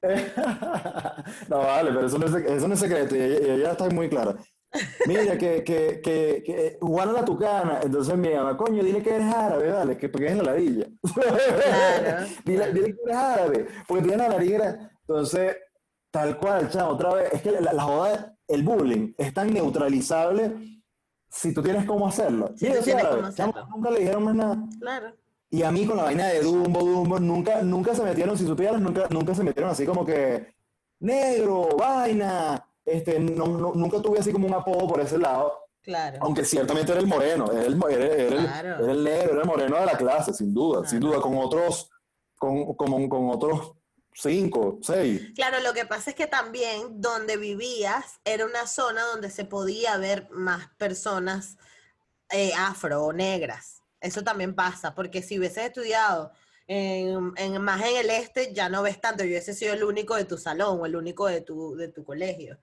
[1.49, 4.35] no, vale, pero eso no es, eso no es secreto y ella, está muy clara.
[5.05, 9.33] Mira, que, que, que, que Juana la tucana, entonces mi mamá, coño, dile que eres
[9.33, 10.85] árabe, dale, que porque es la ladilla.
[11.13, 11.37] Claro.
[12.45, 14.89] dile, dile que eres árabe, porque tienes la nariz grande.
[15.01, 15.57] Entonces,
[16.09, 20.55] tal cual, chamo, otra vez, es que la, la joda, el bullying es tan neutralizable
[21.29, 22.51] si tú tienes cómo hacerlo.
[22.55, 23.29] Si hacerlo.
[23.69, 24.63] nunca le dijeron más nada.
[24.79, 25.15] Claro.
[25.49, 28.79] Y a mí con la vaina de Dumbo, Dumbo, nunca, nunca se metieron, si supieras,
[28.81, 30.53] nunca, nunca se metieron así como que
[30.99, 32.65] negro, vaina.
[32.85, 36.17] Este, no, no- nunca tuve así como un apodo por ese lado, Claro.
[36.21, 38.83] aunque ciertamente era el moreno, era el, era, era el- Claro.
[38.83, 41.13] era el negro, era el moreno de la clase, sin duda, sin Claro.
[41.15, 41.89] duda, con otros,
[42.37, 43.73] con, con, con otros
[44.21, 45.31] cinco, seis.
[45.35, 49.97] Claro, lo que pasa es que también donde vivías era una zona donde se podía
[49.97, 51.57] ver más personas
[52.29, 53.81] eh, afro o negras.
[53.99, 56.31] Eso también pasa, porque si hubieses estudiado
[56.67, 59.23] en, en- más en el este, ya no ves tanto.
[59.23, 62.03] Yo hubiese sido el único de tu salón o el único de tu, de tu
[62.03, 62.57] colegio.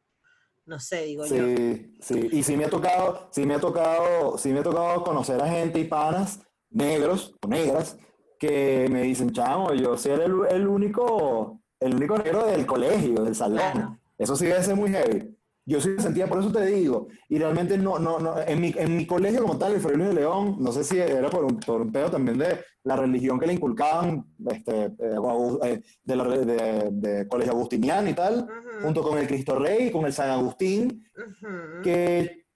[0.67, 1.35] No sé, digo yo.
[1.47, 5.03] Sí, sí, y sí me ha tocado, sí me ha tocado, sí me ha tocado
[5.03, 6.41] conocer a gente y panas
[6.71, 7.97] negros o negras
[8.39, 13.35] que me dicen, chamo, yo soy el, el único, el único negro del colegio, del
[13.35, 13.59] salón.
[13.59, 13.99] Claro.
[14.17, 15.35] Eso sí debe ser muy heavy.
[15.67, 18.75] Yo sí me sentía, por eso te digo, y realmente no, no, no, en mi,
[18.75, 21.45] en mi colegio como tal, el Fray Luis de León, no sé si era por
[21.45, 26.17] un, por un pedo también de la religión que le inculcaban, este, eh, eh, de,
[26.17, 28.49] la, de, de colegio agustiniano y tal,
[28.83, 31.05] junto con el Cristo Rey, con el San Agustín,
[31.83, 32.47] que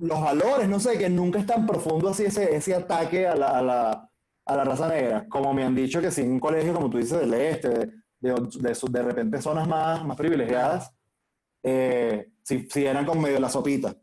[0.00, 3.58] los valores, no sé, que nunca es tan profundo así ese, ese ataque a la,
[3.58, 4.10] a, la,
[4.46, 6.98] a la raza negra, como me han dicho que sí, en un colegio, como tú
[6.98, 10.92] dices, del este, de, de, de, repente zonas más, más privilegiadas,
[11.62, 13.94] eh, sí, sí eran como medio la sopita.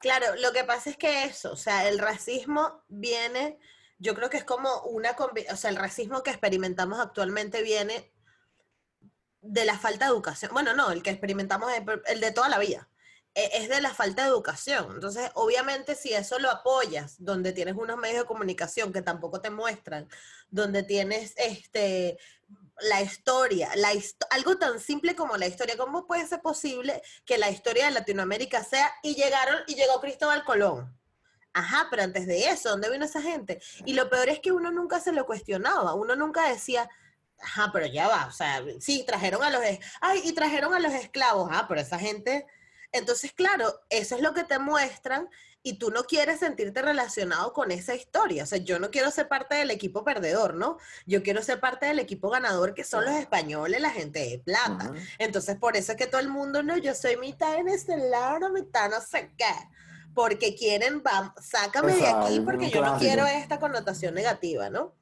[0.00, 3.58] Claro, lo que pasa es que eso, o sea, el racismo viene,
[3.98, 5.16] yo creo que es como una,
[5.52, 8.12] o sea, el racismo que experimentamos actualmente viene
[9.40, 10.50] de la falta de educación.
[10.52, 11.70] Bueno, no, el que experimentamos
[12.06, 12.88] el de toda la vida.
[13.34, 14.92] E- Es de la falta de educación.
[14.94, 19.50] Entonces, obviamente, si eso lo apoyas, donde tienes unos medios de comunicación que tampoco te
[19.50, 20.08] muestran,
[20.50, 22.18] donde tienes este
[22.80, 27.38] la historia, la histo- algo tan simple como la historia, ¿cómo puede ser posible que
[27.38, 30.92] la historia de Latinoamérica sea y llegaron y llegó Cristóbal Colón?
[31.52, 33.62] Ajá, pero antes de eso, ¿dónde vino esa gente?
[33.86, 36.90] Y lo peor es que uno nunca se lo cuestionaba, uno nunca decía,
[37.40, 39.62] ajá, pero ya va, o sea, sí, trajeron a los,
[40.00, 42.44] ay, y trajeron a los esclavos, ah, pero esa gente,
[42.94, 45.28] entonces, claro, eso es lo que te muestran
[45.62, 49.28] y tú no quieres sentirte relacionado con esa historia, o sea, yo no quiero ser
[49.28, 50.78] parte del equipo perdedor, ¿no?
[51.06, 54.92] Yo quiero ser parte del equipo ganador, que son los españoles, la gente de plata.
[55.18, 59.00] Entonces, por eso es que todo el mundo, no, yo soy mitad venezolano, mitad no
[59.00, 59.54] sé qué.
[60.14, 64.94] Porque quieren, vam- sácame de aquí porque yo no quiero esta connotación negativa, ¿no?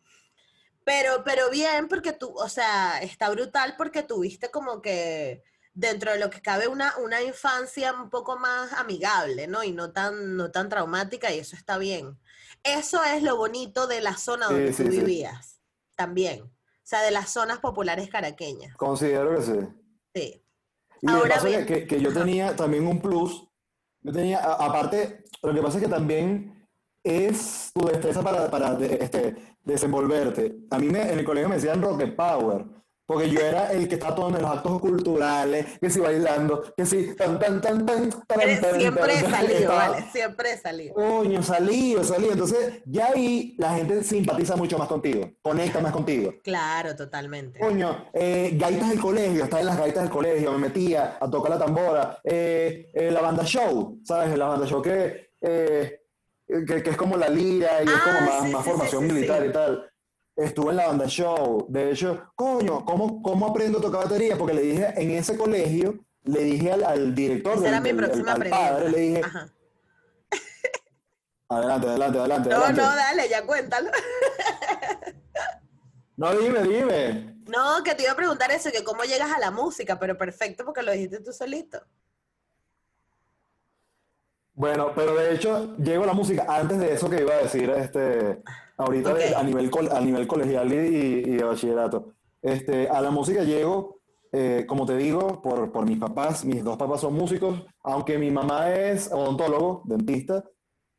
[0.85, 5.43] Pero, pero bien, porque tú, o sea, está brutal porque tuviste como que
[5.75, 9.63] dentro de lo que cabe una, una infancia un poco más amigable, ¿no?
[9.65, 12.19] Y no tan, no tan traumática y eso está bien.
[12.63, 14.99] Eso es lo bonito de la zona Sí, donde sí, tú sí.
[14.99, 15.61] vivías,
[15.97, 16.43] también.
[16.43, 16.51] O
[16.85, 18.77] sea, de las zonas populares caraqueñas.
[18.77, 19.59] Considero que sí.
[20.15, 20.45] Sí.
[21.01, 21.65] Y Ahora bien.
[21.67, 23.47] que- que yo tenía también un plus.
[24.03, 26.69] Yo tenía, a- aparte, lo que pasa es que también
[27.03, 30.59] es tu destreza para, para de- este, desenvolverte.
[30.71, 32.65] A mí me, en el colegio me decían Rocket Power,
[33.07, 36.87] porque yo era el que estaba todo en los actos culturales, que si bailando, que
[36.87, 38.41] si tan, tan, tan, tan, tan,
[38.79, 40.05] Siempre he tan, salido, ¿vale?
[40.13, 40.95] Siempre he salido.
[40.95, 42.29] Coño, salí, salí.
[42.31, 46.33] Entonces, ya ahí la gente simpatiza mucho más contigo, conecta más contigo.
[46.43, 47.59] Claro, totalmente.
[47.59, 51.51] Coño, eh, gaitas del colegio, estaba en las gaitas del colegio, me metía a tocar
[51.53, 52.19] la tambora.
[52.25, 54.37] Eh, eh, la banda show, ¿sabes?
[54.39, 56.01] La banda show que, eh,
[56.47, 59.07] que, que es como la lira y es como Ah, más, sí, más sí, formación
[59.07, 59.89] sí, militar y tal.
[60.37, 61.67] Estuve en la banda show.
[61.69, 64.37] De hecho, coño, ¿cómo, cómo aprendo a tocar batería?
[64.37, 67.93] Porque le dije en ese colegio, le dije al, al director, Esa del, era mi
[67.93, 68.69] próxima al pregunta.
[68.71, 69.53] padre, le dije, Ajá.
[71.49, 72.81] adelante, adelante, adelante, No, adelante.
[72.83, 73.91] no, dale, ya cuéntalo.
[76.17, 77.37] No, dime, dime.
[77.49, 80.65] No, que te iba a preguntar eso, que cómo llegas a la música, pero perfecto
[80.65, 81.83] porque lo dijiste tú solito.
[84.55, 87.71] Bueno, pero de hecho, llego a la música antes de eso que iba a decir
[87.71, 88.43] este,
[88.85, 89.37] ahorita de- Ok.
[89.37, 92.15] a, nivel, a nivel colegial y, y- de bachillerato.
[92.41, 94.03] Este, a la música llego
[94.35, 98.31] eh, como te digo, por, por mis papás, mis dos papás son músicos, aunque mi
[98.31, 100.43] mamá es odontólogo, dentista,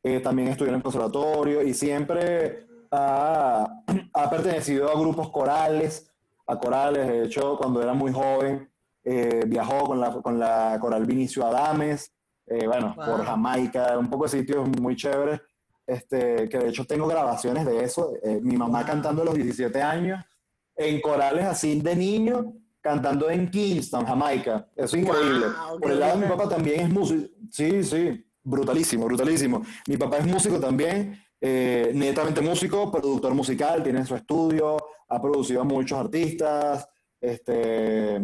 [0.04, 3.66] eh, también estudió en el conservatorio y siempre ha,
[4.14, 6.08] ha, pertenecido a grupos corales,
[6.46, 8.70] a corales, de hecho, cuando era muy joven,
[9.02, 12.12] eh, viajó con la, con la coral Vinicio Adames,
[12.46, 15.40] bueno, por Jamaica, un poco de sitios muy chéveres,
[15.86, 18.12] este, que de hecho tengo grabaciones de eso,
[18.42, 20.24] mi mamá cantando a los 17 años,
[20.76, 24.68] en corales así de niño, cantando en Kingston, Jamaica.
[24.76, 25.46] Eso es increíble.
[25.80, 27.28] Por el lado de mi papá también es músico.
[27.50, 29.62] Sí, sí, brutalísimo, brutalísimo.
[29.88, 34.76] Mi papá es músico también, eh, netamente músico, productor musical, tiene su estudio,
[35.08, 36.86] ha producido a muchos artistas,
[37.20, 38.20] este,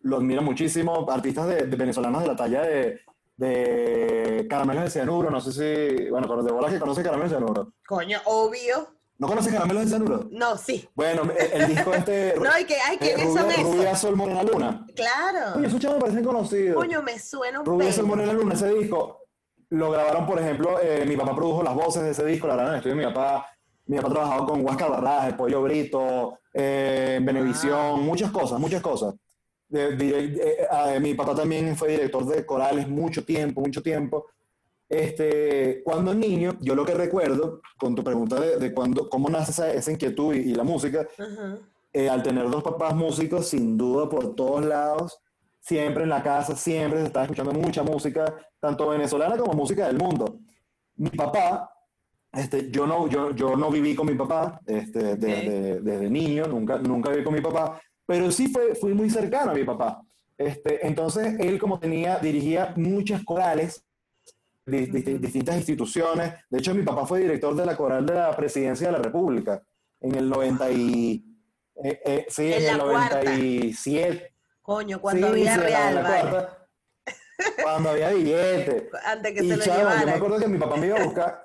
[0.00, 3.00] lo admiro muchísimo, artistas de, venezolanos de la talla de,
[3.36, 7.72] de Caramelos de Cianuro, no sé si, bueno, de bolas que conoce Caramelos de Cianuro.
[7.86, 8.88] Coño, obvio.
[9.18, 10.28] ¿No conoces Caramelos de Cianuro?
[10.30, 10.88] No, sí.
[10.94, 12.34] Bueno, el, disco este...
[12.40, 14.86] no, hay que, hay que, eh, Rubia, Rubia Sol Morena Luna.
[14.94, 15.58] Claro.
[15.58, 16.76] Oye, esos chavos me parecen conocidos.
[16.76, 19.24] Coño, me suena un Rubia Sol Morena Luna, ese disco,
[19.70, 22.76] lo grabaron, por ejemplo, eh, mi papá produjo las voces de ese disco, la verdad,
[22.76, 23.46] estudio de mi papá.
[23.86, 29.14] Mi papá trabajaba con Huáscar Barras, El Pollo Brito, eh, Benevisión, muchas cosas, muchas cosas.
[29.74, 34.26] Eh, mi papá también fue director de corales mucho tiempo, mucho tiempo.
[34.88, 39.76] Este, cuando niño, yo lo que recuerdo, con tu pregunta de, de cuando, cómo nace
[39.76, 41.06] esa, inquietud y, la música,
[41.92, 45.20] eh, al tener dos papás músicos, sin duda por todos lados,
[45.60, 49.96] siempre en la casa, siempre se estaba escuchando mucha música, tanto venezolana como música del
[49.96, 50.38] mundo.
[50.96, 51.70] Mi papá,
[52.32, 57.10] este, yo, no, yo, yo no viví con mi papá este, desde, niño, nunca, nunca
[57.10, 60.02] viví con mi papá, pero sí fue, fui muy cercano a mi papá.
[60.36, 63.84] Este, entonces, él como tenía, dirigía muchas corales,
[64.66, 66.34] distintas instituciones.
[66.50, 69.62] De hecho, mi papá fue director de la coral de la presidencia de la República
[70.00, 71.24] en el 90 y,
[71.82, 74.34] eh, eh, sí, en, el 97.
[74.62, 76.48] Coño, cuando había real,
[77.62, 78.90] Cuando había billete.
[79.04, 80.00] Antes que se lo llevara.
[80.00, 81.44] Yo me acuerdo que mi papá me iba a buscar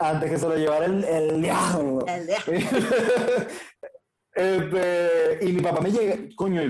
[0.00, 2.06] antes que se lo llevara el, el diablo.
[2.06, 2.48] El diablo.
[4.38, 6.62] este, y mi papá me llega, coño,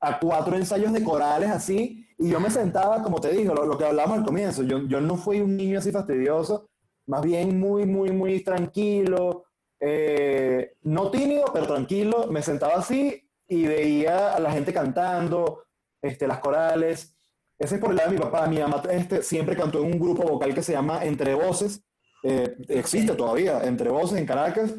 [0.00, 3.84] a cuatro ensayos de corales así, y yo me sentaba, como te digo, lo, que
[3.84, 6.68] hablábamos al comienzo, yo, yo, no fui un niño así fastidioso,
[7.06, 9.44] más bien muy, muy, muy tranquilo,
[9.80, 15.64] eh, no tímido, pero tranquilo, me sentaba así y veía a la gente cantando,
[16.02, 17.16] este, las corales.
[17.58, 18.46] Ese es por el lado de mi papá.
[18.46, 21.82] Mi mamá este, siempre cantó en un grupo vocal que se llama Entre Voces,
[22.22, 24.74] eh, existe todavía, Entre Voces en Caracas.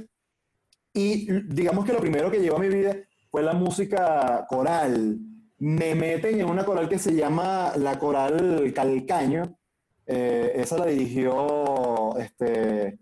[0.93, 2.95] Y digamos que lo primero que llegó a mi vida
[3.29, 5.19] fue la música coral
[5.59, 9.57] me meten en una coral que se llama la Coral Calcaño.
[10.05, 12.99] Eh, esa la dirigió este,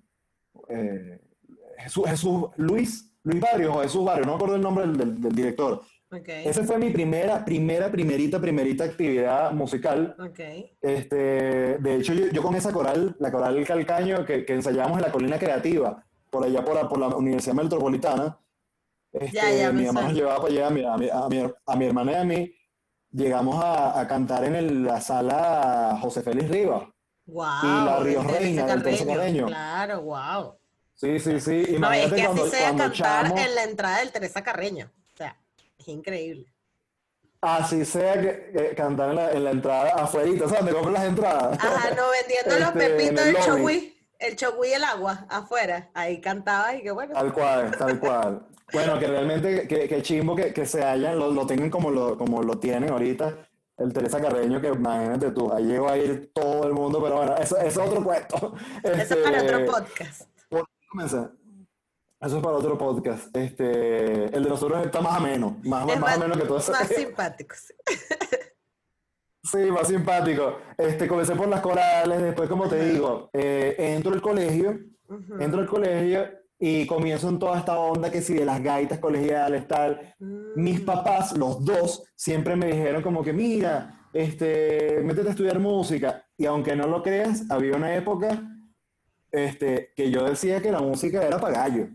[0.70, 1.20] eh,
[1.78, 5.82] Jesús, Luis, Luis Barrios o Jesús Barrios, no me acuerdo el nombre del, director.
[6.10, 6.48] Okay.
[6.48, 10.16] Esa fue mi primera, primera, primerita, primerita actividad musical.
[10.18, 10.72] Okay.
[10.82, 15.12] Este, de hecho, yo, con esa coral, la coral Calcaño, que, que ensayamos en la
[15.12, 16.06] Colina Creativa,
[16.36, 18.38] por allá por, por la Universidad Metropolitana,
[19.14, 22.16] este, mi mamá nos llevaba para allá, a mi, a, mi, a, mi, hermana y
[22.16, 22.56] a mí,
[23.10, 26.84] llegamos a, a cantar en el, la sala José Félix Rivas.
[27.28, 29.46] Wow, y la Río Reina del Tercer Carreño.
[29.48, 30.58] Claro, wow.
[30.94, 31.78] Sí, sí, sí.
[31.80, 34.92] No, es que así sea cantar en la entrada del Teresa Carreño.
[35.14, 35.38] O sea,
[35.80, 36.54] es increíble.
[37.40, 40.52] Así sea que, cantar en la, en la, entrada afuera, ¿sabes?
[40.52, 41.60] Donde compras las entradas.
[41.60, 45.90] Ajá, no, vendiendo los este, pepitos del chogüí, el chogüí y el agua afuera.
[45.94, 47.14] Ahí cantaba y qué bueno.
[47.14, 48.48] Tal cual, tal cual.
[48.74, 52.18] Bueno, que realmente, que, que chimbo que, que, se hayan, lo, lo tengan como lo,
[52.18, 53.48] como lo tienen ahorita.
[53.78, 57.36] El Teresa Carreño, que imagínate tú, ahí llegó a ir todo el mundo, pero bueno,
[57.36, 58.54] eso, eso es otro cuento.
[58.82, 60.22] Eso es para otro este, podcast.
[62.22, 63.36] Eso es para otro podcast.
[63.36, 66.72] Este, el de nosotros está más ameno, más, más, más ameno que todo eso.
[66.72, 67.74] Más simpático, sí.
[69.52, 70.58] Sí, más simpático.
[70.78, 74.80] Este, comencé por las corales, después, como te digo, eh, entro al colegio,
[75.40, 76.28] entro al colegio
[76.58, 80.16] y comienzo en toda esta onda que si de las gaitas colegiales, tal.
[80.56, 80.86] Mis mm.
[80.86, 86.26] papás, los dos, siempre me dijeron como que, mira, este, métete a estudiar música.
[86.38, 88.42] Y aunque no lo creas, había una época
[89.32, 91.88] este, que yo decía que la música era para gallo.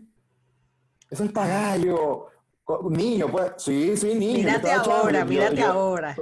[1.09, 2.27] Eso es para gallo.
[2.89, 4.39] Niño, pues, sí, sí, niño.
[4.39, 6.15] Mírate ahora, mírate ahora.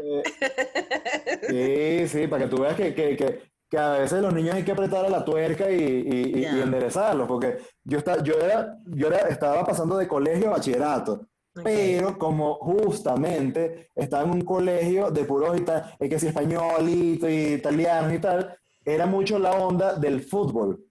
[1.48, 4.64] sí, sí, para que tú veas que, que, que, que a veces los niños hay
[4.64, 9.28] que apretar a la tuerca y, y, enderezarlos, porque yo, está, yo, era, yo era,
[9.30, 11.28] estaba pasando de colegio a bachillerato,
[11.64, 15.60] pero como justamente estaba en un colegio de puros
[16.00, 20.84] es que si españolitos y italianos y tal, era mucho la onda del fútbol.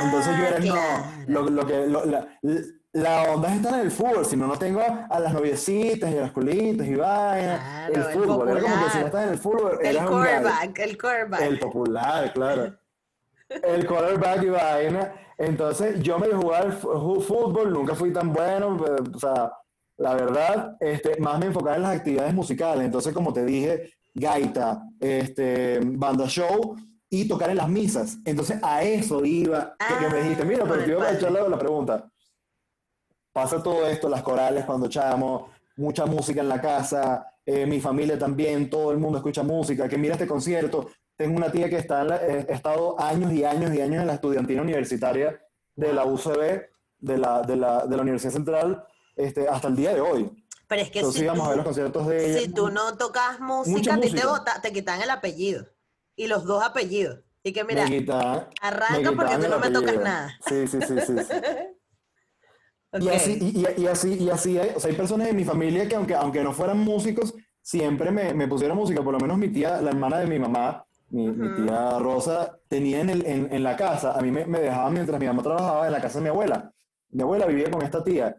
[0.00, 2.28] Entonces yo era, ah, no, lo, lo que, la
[3.04, 6.32] onda está en el fútbol, si no, no tengo a las noviecitas y a las
[6.32, 7.60] culitas y vainas.
[7.60, 10.10] Claro, el el fútbol, era como que si no estás en el fútbol, El eras
[10.10, 10.42] un gallo.
[10.42, 11.40] quarterback, el quarterback.
[11.42, 12.74] El popular, claro.
[13.48, 15.14] El quarterback y vaina.
[15.38, 19.52] Entonces, yo me jugaba al fu- ju- fútbol, nunca fui tan bueno, pero, o sea,
[19.98, 22.84] la verdad, este, más me enfocaba en las actividades musicales.
[22.84, 26.74] Entonces, como te dije, gaita, este, banda show
[27.10, 28.16] y tocar en las misas.
[28.24, 31.06] Entonces, a eso iba, que, que me dijiste, mira, Ah, pero con te el iba
[31.06, 32.10] a echarle la pregunta.
[33.36, 38.18] Pasa todo esto, las corales cuando echamos, mucha música en la casa, eh, mi familia
[38.18, 40.88] también, todo el mundo escucha música, que mira este concierto.
[41.18, 44.00] Tengo una tía que está en la- eh, ha estado años y años y años
[44.00, 45.38] en la estudiantina universitaria
[45.74, 46.62] de la UCB,
[46.98, 48.82] de la, de la, de la Universidad Central,
[49.16, 50.30] este, hasta el día de hoy.
[50.66, 52.38] Pero es que Entonces si íbamos a ver tú, los conciertos de ella.
[52.40, 54.28] si tú no tocas música, a ti te, música.
[54.28, 55.66] bota- te quitan el apellido.
[56.16, 57.20] Y los dos apellidos.
[57.42, 57.84] Y que mira,
[58.62, 60.38] arranca porque tú no me tocas nada.
[60.48, 61.12] Sí, sí, sí, sí.
[61.18, 61.34] sí.
[63.00, 63.14] Y Ok.
[63.14, 65.88] así, y, y- y así, y así hay, o sea, hay personas en mi familia
[65.88, 69.48] que aunque, aunque no fueran músicos, siempre me, me pusieron música, por lo menos mi
[69.48, 71.56] tía, la hermana de mi mamá, mi, mi Ujú.
[71.66, 75.18] tía Rosa, tenía en, el- en, en la casa, a mí me, me dejaba mientras
[75.20, 76.72] mi mamá trabajaba en la casa de mi abuela.
[77.10, 78.36] Mi abuela vivía con esta tía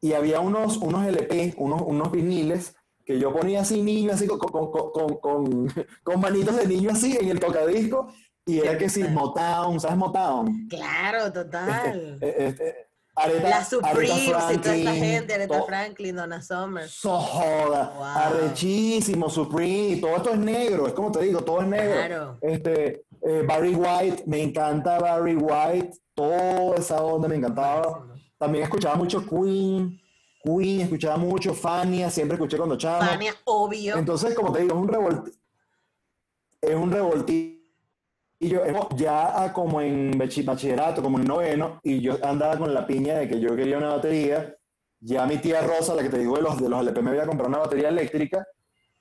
[0.00, 2.74] y había unos, unos LP, unos, unos viniles
[3.04, 5.68] que yo ponía así niño, así con, con, con, con,
[6.04, 8.08] con- manitos de niño así en el tocadisco
[8.46, 9.02] y era que sí.
[9.04, 10.68] Motown, ¿sabes Motown?
[10.68, 12.18] Claro, total.
[12.22, 12.87] Eh, este,
[13.20, 16.88] Aretha, La Aretha Supremes y toda esta Franklin, gente, Aretha Franklin, Donna Summer.
[16.88, 18.04] So joda, Wow.
[18.04, 21.94] arrechísimo, Supreme, todo esto es negro, es como te digo, todo es negro.
[21.94, 22.38] Claro.
[22.40, 28.06] Este, eh, Barry White, me encanta Barry White, toda esa onda me encantaba.
[28.38, 30.00] También escuchaba mucho Queen,
[30.42, 33.00] Queen, escuchaba mucho Fania, siempre escuché cuando chamo.
[33.08, 33.96] Fania, obvio.
[33.96, 35.32] Entonces, como te digo, es un revolti
[36.60, 36.90] es un
[38.40, 42.86] revoltillo, es ya como en bachi- bachillerato, como en noveno, y yo andaba con la
[42.86, 44.54] piña de que yo quería una batería,
[45.00, 47.26] ya mi tía Rosa, la que te digo de los, de los LP, me había
[47.26, 48.46] comprado una batería eléctrica,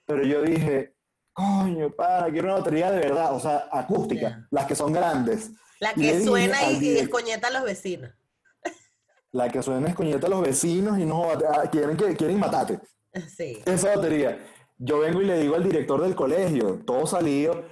[0.06, 0.94] pero yo dije,
[1.34, 4.48] coño, para, quiero una batería de verdad, o sea, acústica, Ya.
[4.52, 5.52] las que son grandes.
[5.80, 8.12] La Y que dije suena y, y descoñeta a los vecinos.
[9.32, 12.80] La que suena es coñeta a los vecinos y no ah, quieren, que, quieren matarte.
[13.36, 13.60] Sí.
[13.66, 14.40] esa batería.
[14.78, 17.64] Yo vengo y le digo al director del colegio, todo salido,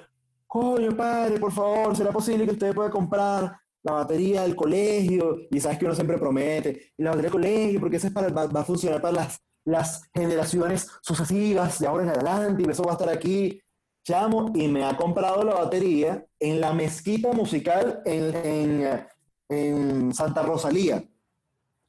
[0.55, 5.35] coño, padre, por favor, ¿será posible que usted pueda comprar la batería del colegio?
[5.51, 8.29] Y sabes que uno siempre promete, y la batería del colegio, porque eso es para,
[8.29, 12.83] va, va a funcionar para las, las generaciones sucesivas de ahora en adelante, y eso
[12.83, 13.61] va a estar aquí.
[14.05, 19.07] Chamo, y me ha comprado la batería en la mezquita musical en, en,
[19.49, 21.03] en Santa Rosalía.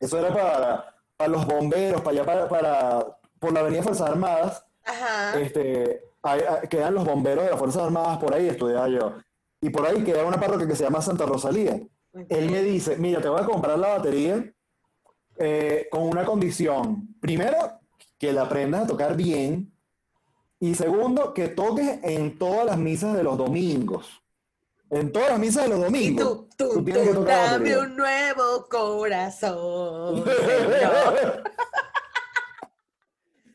[0.00, 4.64] Eso era para, para los bomberos, para allá, para, para, por la Avenida Fuerzas Armadas,
[4.84, 5.38] Ajá.
[5.38, 9.14] este, hay- hay- quedan los bomberos de las Fuerzas Armadas por ahí, estudiaba yo.
[9.60, 11.80] Y por ahí queda una parroquia que se llama Santa Rosalía.
[12.28, 14.44] Él me dice, mira, te voy a comprar la batería
[15.38, 17.08] eh, con una condición.
[17.20, 17.56] Primero,
[18.18, 19.70] que la aprendas a tocar bien.
[20.58, 24.22] Y segundo, que toques en todas las misas de los domingos.
[24.88, 26.24] En todas las misas de los Y domingos.
[26.26, 27.78] tú, tú, tú tienes que tú, tocar la dame batería.
[27.80, 30.24] un nuevo corazón.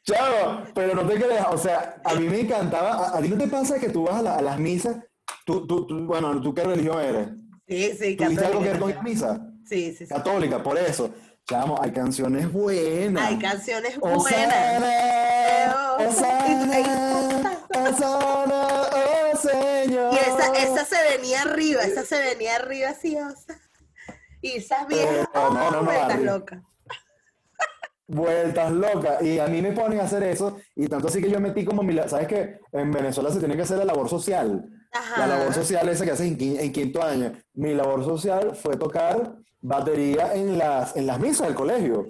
[0.03, 3.37] Chavo, pero no te creas, o sea, a mí me encantaba, a, a ti no
[3.37, 4.97] te pasa que tú vas a, la- a las misas,
[5.45, 7.27] tú, tú, tú- bueno, ¿tú qué religión eres?
[7.67, 8.97] Sí, sí, ¿Tuviste algo que ver con católica.
[8.97, 9.47] la misa?
[9.65, 10.13] Sí, sí, sí.
[10.13, 11.11] Católica, por eso.
[11.47, 13.23] Chamo, hay canciones buenas.
[13.27, 14.25] Hay canciones buenas.
[14.25, 20.13] Osana, Osana, Osana, oh Señor.
[20.13, 23.59] Y esa, esa se venía arriba, esa se venía arriba así, o sea,
[24.41, 26.23] Y esas viejas, no, no, no, oh, Barbie.
[26.25, 26.59] locas.
[28.13, 29.21] Vueltas locas.
[29.23, 30.57] Y a mí me ponen a hacer eso.
[30.75, 31.93] Y tanto así que yo metí como mi...
[31.93, 32.59] la- ¿Sabes qué?
[32.73, 34.65] En Venezuela se tiene que hacer la labor social.
[34.91, 35.21] Ajá.
[35.25, 37.31] La labor social esa que haces en, quin- en quinto año.
[37.53, 42.07] Mi labor social fue tocar batería en las, en las misas del colegio.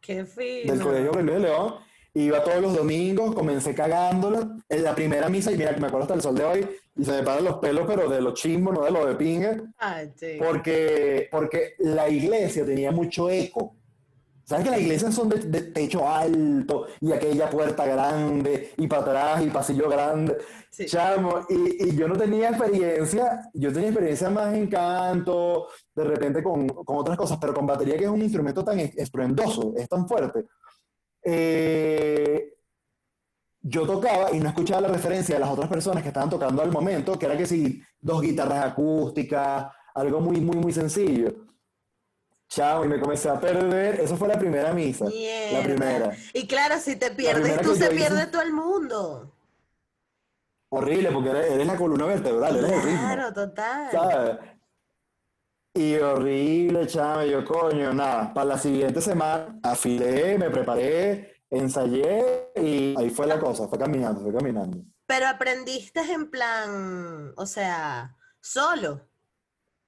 [0.00, 0.72] Qué fino.
[0.72, 1.74] Del colegio de León.
[2.14, 4.56] Iba todos los domingos, comencé cagándola.
[4.68, 7.10] En la primera misa, y mira, me acuerdo hasta el sol de hoy, y se
[7.12, 9.62] me paran los pelos, pero de los chimbos, no de los de.
[9.78, 10.36] Ay, sí.
[10.38, 13.76] Porque, porque la iglesia tenía mucho eco.
[14.44, 19.02] ¿Sabes que las iglesias son de, de techo alto y aquella puerta grande y para
[19.02, 20.36] atrás y pasillo grande?
[20.70, 20.86] Sí.
[20.86, 26.42] Chamo, y, y yo no tenía experiencia, yo tenía experiencia más en canto, de repente
[26.42, 29.88] con, con otras cosas, pero con batería que es un instrumento tan es- estruendoso, es
[29.88, 30.44] tan fuerte.
[31.24, 32.54] eh,
[33.62, 36.72] yo tocaba y no escuchaba la referencia de las otras personas que estaban tocando al
[36.72, 41.32] momento, que era que si dos guitarras acústicas, algo muy, muy, muy sencillo.
[42.54, 43.98] Chao, y me comencé a perder.
[44.00, 45.06] Eso fue la primera misa.
[45.06, 46.14] La primera.
[46.34, 49.34] Y claro, si te pierdes, tú se hice- pierde todo el mundo.
[50.70, 52.98] Horrible, porque eres, eres la columna vertebral, eres el ritmo.
[53.00, 53.90] Claro, total.
[53.92, 54.38] ¿sabes?
[55.74, 62.94] Y horrible, chama, yo coño, nada, para la siguiente semana afilé, me preparé, ensayé y
[62.98, 64.78] ahí fue la cosa, fue caminando, fue caminando.
[65.06, 69.08] Pero aprendiste en plan, o sea, solo,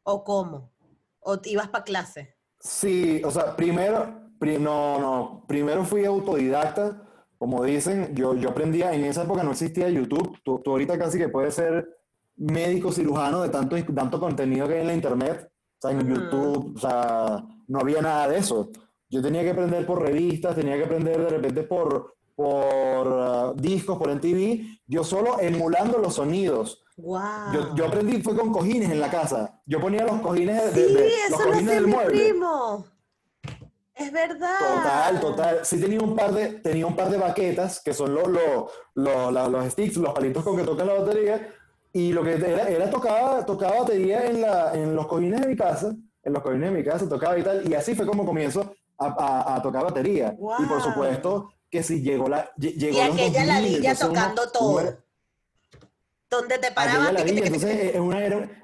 [0.03, 0.73] o cómo,
[1.21, 2.34] o ibas para clase.
[2.65, 7.03] Sí, o sea, primero, no, no, primero fui autodidacta,
[7.39, 11.19] como dicen, yo, yo aprendía, en esa época no existía YouTube, tú, tú ahorita casi
[11.19, 11.87] que puedes ser
[12.37, 15.51] médico cirujano de tanto, tanto contenido que hay en la internet
[15.91, 18.71] en YouTube, o sea, no había nada de eso.
[19.09, 23.99] Yo tenía que aprender por revistas, tenía que aprender de repente por, por uh, discos,
[23.99, 26.84] por MTV, yo solo emulando los sonidos.
[26.97, 27.74] Wow.
[27.74, 29.61] Yo, aprendí fue con cojines en la casa.
[29.66, 32.30] Yo ponía los cojines de, sí, los cojines del mueble.
[32.30, 32.86] Primo.
[33.95, 34.59] Es verdad.
[34.59, 35.61] Total, total.
[35.64, 39.51] Sí tenía un par de, tenía un par de baquetas, que son los, los, los,
[39.51, 41.49] los sticks, los palitos con que tocan la batería,
[41.92, 45.57] y lo que era, era tocaba, tocaba batería en, la, en los cojines de mi
[45.57, 48.74] casa, en los cojines de mi casa tocaba y tal, y así fue como comienzo
[48.99, 50.36] a, a, tocar batería.
[50.59, 52.51] Y por supuesto que si llegó la...
[52.57, 55.04] Llegó y aquella ladilla tocando todo.
[56.37, 57.14] Donde te parabas...
[57.26, 58.61] entonces una era...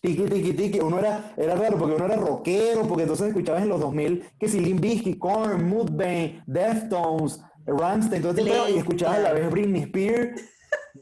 [0.00, 0.80] Tiki, tiki, tiki.
[0.80, 4.48] Uno era, era raro porque uno era rockero, porque entonces escuchabas en los 2000 que
[4.48, 10.42] si Limp Bizkit, Korn, Mudvayne, Deftones, Rammstein, entonces y escuchabas a la vez Britney Spears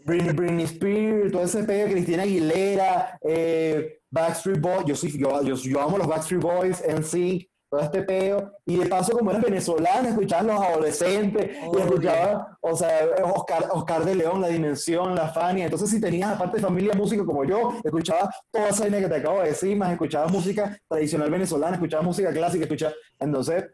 [0.05, 5.81] Britney, Britney Spears, todo ese pedo, Cristina Aguilera, eh, Backstreet Boys, yo, soy, yo, yo,
[5.81, 10.45] amo los Backstreet Boys, NSYNC, todo este pedo, y de paso como eres venezolana, escuchabas
[10.45, 13.01] los adolescentes, y escuchaba, o sea,
[13.35, 17.25] Oscar, Oscar de León, La Dimensión, La Fania, entonces si tenías aparte de familia música
[17.25, 21.31] como yo, escuchaba toda esa línea que te acabo de decir, más escuchaba música tradicional
[21.31, 23.65] venezolana, escuchaba música clásica, escuchaba, entonces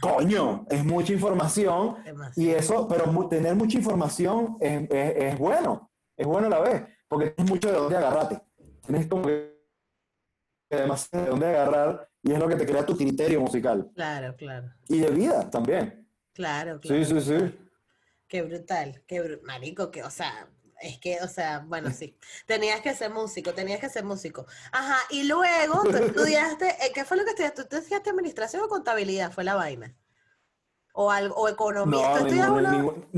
[0.00, 1.96] Coño, es mucha información
[2.34, 7.30] y eso, pero tener mucha información es, es, bueno, es bueno a la vez, porque
[7.30, 8.40] tienes mucho de dónde agarrarte.
[8.86, 9.51] Tienes como que
[10.76, 13.90] demasiado de dónde agarrar y es lo que te crea tu criterio musical.
[13.94, 14.72] Claro, claro.
[14.88, 16.08] Y de vida también.
[16.32, 17.04] Claro, claro.
[17.04, 17.58] Sí, sí, sí.
[18.28, 19.46] Qué brutal, qué brutal.
[19.46, 20.48] marico, que, o sea,
[20.80, 22.16] es que, o sea, bueno, sí.
[22.46, 24.46] Tenías que ser músico, tenías que ser músico.
[24.72, 27.64] Ajá, y luego tú estudiaste, eh, ¿qué fue lo que estudiaste?
[27.64, 29.32] ¿Tú estudiaste administración o contabilidad?
[29.32, 29.94] Fue la vaina.
[30.94, 32.20] O, algo, o economía.
[32.20, 33.08] No, ¿Tú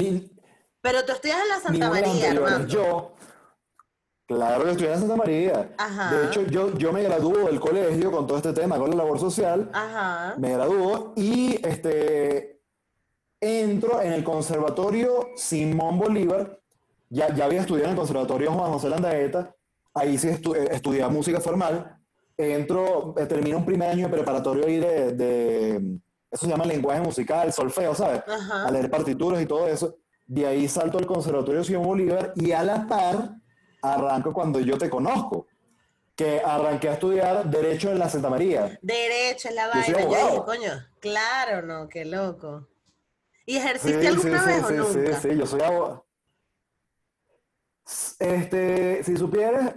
[0.81, 2.67] Pero tú estudias en la Santa María, hermano.
[2.67, 3.17] Yo,
[4.27, 5.75] claro que estudié en Santa María.
[5.79, 6.14] Ajá.
[6.14, 9.18] De hecho, yo, yo me graduó del colegio con todo este tema, con la labor
[9.18, 9.70] social.
[9.72, 10.35] Ajá.
[10.39, 12.61] Me graduó y este,
[13.41, 16.61] entro en el Conservatorio Simón Bolívar
[17.14, 19.55] ya, ya había estudiado en el Conservatorio Juan José Landaeta,
[19.95, 21.97] ahí sí estu eh, estudiaba música formal,
[22.37, 26.01] entro, eh, termino un primer año de preparatorio ahí de, de,
[26.31, 28.22] eso se llama lenguaje musical, solfeo, ¿sabes?
[28.51, 29.97] A leer partituras y todo eso.
[30.27, 33.37] De ahí salto al Conservatorio Simón Bolívar y a la par
[33.93, 35.47] arranco cuando yo te conozco,
[36.14, 38.78] que arranqué a estudiar Derecho en la Santa María.
[38.82, 42.68] Derecho en la vaina, yo, dije, coño, claro, no, qué loco.
[43.47, 45.20] ¿Y ejerciste alguna sí, vez sí, o sí, nunca?
[45.20, 46.07] Sí, sí, yo soy abogado.
[48.18, 49.74] Este, si supieras,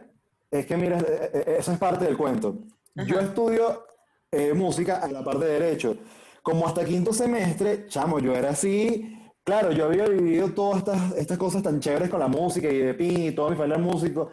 [0.49, 2.59] es que mira, eh, eh, eso es parte del cuento.
[2.95, 3.85] Yo estudio
[4.31, 5.97] eh, música a la parte de derecho.
[6.41, 9.16] Como hasta quinto semestre, chamo, yo era así.
[9.47, 12.93] Claro, yo había vivido todas estas, estas cosas tan chéveres con la música y de
[12.93, 14.31] Pin y todo mi familia músico.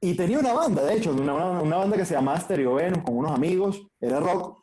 [0.00, 3.16] Y tenía una banda, de hecho, una, una, banda que se llamaba Stereo Venus con
[3.16, 4.62] unos amigos, era rock.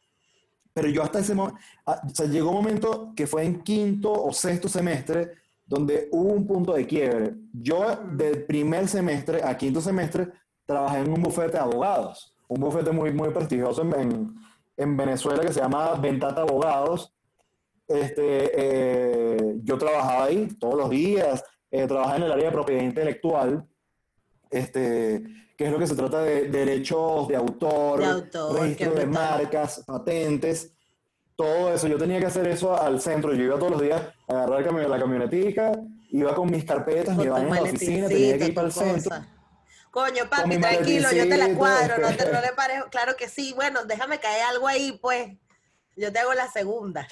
[0.73, 4.09] Pero yo hasta ese momento, ah, o sea, llegó un momento que fue en quinto
[4.09, 5.33] o sexto semestre,
[5.65, 7.35] donde hubo un punto de quiebre.
[7.51, 10.29] Yo del primer semestre a quinto semestre
[10.65, 14.33] trabajé en un bufete de abogados, un bufete muy, muy prestigioso en,
[14.77, 17.16] en Venezuela que se llama Ventata Abogados.
[17.87, 22.83] Este, eh, yo trabajaba ahí todos los días, eh, trabajaba en el área de propiedad
[22.83, 23.65] intelectual,
[24.49, 25.23] este,
[25.57, 30.73] que es lo que se trata de derechos de autor, de registro de marcas, patentes
[31.37, 31.87] todo eso.
[31.87, 33.33] Yo tenía que hacer eso al centro.
[33.33, 35.71] Yo iba todos los días a agarrar la camionetica,
[36.09, 39.15] iba con mis carpetas, me iba a la oficina, tenía que ir para el centro.
[39.91, 42.87] Coño, papi, tranquilo, yo te la cuadro, no, te, no le parejo.
[42.89, 45.29] Claro que sí, bueno, déjame caer algo ahí, pues.
[45.95, 47.07] Yo te hago la segunda.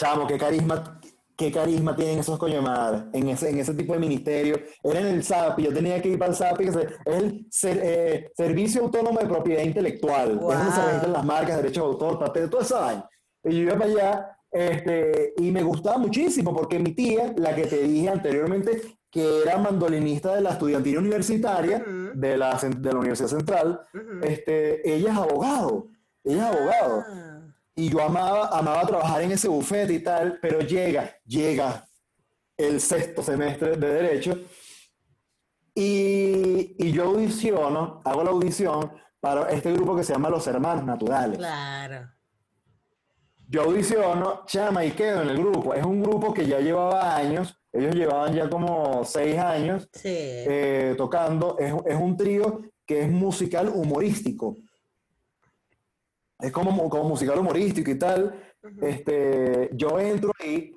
[0.00, 1.00] Chamo, qué carisma,
[1.36, 4.60] qué carisma tienen esos coño madre en ese, en ese tipo de ministerio.
[4.82, 6.76] Era en el SAP, yo tenía que ir para el SAP, que es
[7.06, 10.32] el eh, Servicio Autónomo de Propiedad Intelectual.
[10.32, 13.08] Es donde se registran las marcas, derechos de autor, papel, todo eso vaina.
[13.44, 17.66] Y yo iba para allá este, y me gustaba muchísimo porque mi tía, la que
[17.66, 21.84] te dije anteriormente, que era mandolinista de la estudiantina universitaria
[22.14, 23.80] de, la, de la Universidad Central,
[24.22, 25.88] este, ella es abogado,
[26.24, 27.04] ella es abogado.
[27.06, 27.47] Ah.
[27.78, 31.86] Y yo amaba, amaba trabajar en ese bufete y tal, pero llega, llega
[32.56, 34.36] el sexto semestre de Derecho
[35.74, 40.84] y, y yo audiciono, hago la audición para este grupo que se llama Los Hermanos
[40.84, 41.38] Naturales.
[41.38, 42.10] Claro.
[43.48, 45.72] Yo audiciono, chama, y quedo en el grupo.
[45.72, 50.08] Es un grupo que ya llevaba años, ellos llevaban ya como seis años Sí.
[50.10, 51.56] eh, tocando.
[51.60, 54.56] Es, es un trío que es musical humorístico.
[56.40, 58.34] Es como, como musical humorístico y tal.
[58.82, 60.74] Este, yo entro ahí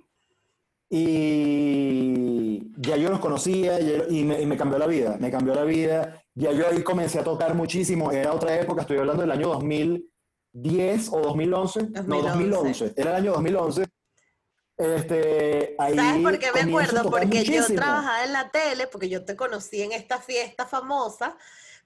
[0.90, 5.54] y ya yo los conocía ya- y me, y me cambió la vida, me cambió
[5.56, 6.22] la vida.
[6.36, 8.12] Ya yo ahí comencé a tocar muchísimo.
[8.12, 11.84] Era otra época, estoy hablando del año 2010 o 2011.
[11.84, 12.86] No, 2011.
[12.86, 12.94] 2011.
[12.98, 13.86] Era el año 2011.
[14.78, 17.04] Este, ahí ¿Sabes por qué me acuerdo?
[17.10, 17.80] Porque yo muchísimo.
[17.82, 21.38] trabajaba en la tele, porque yo te conocí en esta fiesta famosa,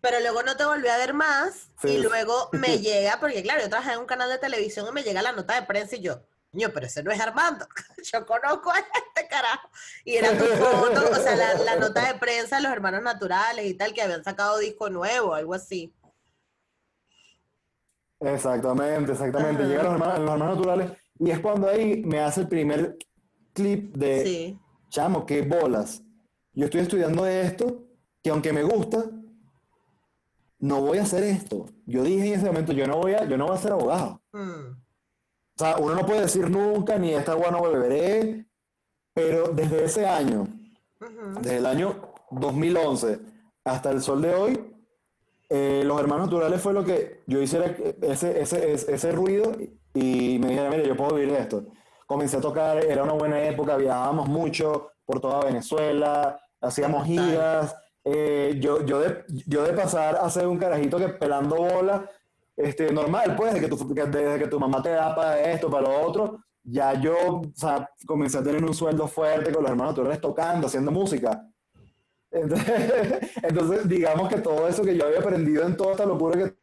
[0.06, 1.98] pero luego no te volví a ver más y Sí.
[1.98, 5.24] luego me llega, porque claro, yo trabajaba en un canal de televisión y me llega
[5.24, 7.66] la nota de prensa y yo, Ño, pero ese no es Armando,
[8.14, 9.68] yo conozco a este carajo.
[10.06, 13.66] Y era tu foto, o sea, la, la nota de prensa de los hermanos naturales
[13.66, 15.92] y tal, que habían sacado disco nuevo, algo así.
[18.20, 19.64] Exactamente, exactamente.
[19.64, 19.70] Ajá.
[19.70, 22.98] Llegan los hermanos, los hermanos naturales y es cuando ahí me hace el primer
[23.54, 24.60] clip de, Sí.
[24.90, 26.02] chamo, qué bolas.
[26.54, 27.84] Yo estoy estudiando esto,
[28.24, 29.04] que aunque me gusta,
[30.66, 31.68] no voy a hacer esto.
[31.86, 34.22] Yo dije en ese momento, yo no voy a, yo no voy a ser abogado.
[34.34, 38.48] Mm, O sea, uno no puede decir nunca, ni esta agua no beberé,
[39.14, 40.48] pero desde ese año,
[41.00, 41.40] ujú.
[41.42, 41.96] desde el año
[42.32, 43.20] 2011
[43.64, 44.74] hasta el sol de hoy,
[45.50, 47.68] eh, los hermanos naturales fue lo que yo hiciera
[48.02, 49.52] ese, ese, ese, ese ruido
[49.94, 51.64] y me dijeron, mire, yo puedo vivir de esto.
[52.08, 57.76] Comencé a tocar, era una buena época, viajábamos mucho por toda Venezuela, hacíamos giras.
[58.06, 62.10] Eh, yo, yo, de, yo de pasar a ser un carajito que pelando bola,
[62.56, 65.90] este, normal, pues, desde que, tu, desde que tu mamá te da para esto, para
[65.90, 69.94] lo otro, ya yo o sea, comencé a tener un sueldo fuerte con los hermanos
[69.94, 71.48] naturales tocando, haciendo música.
[72.32, 72.68] Entonces,
[73.44, 76.56] entonces, digamos que todo eso que yo había aprendido en toda esta locura que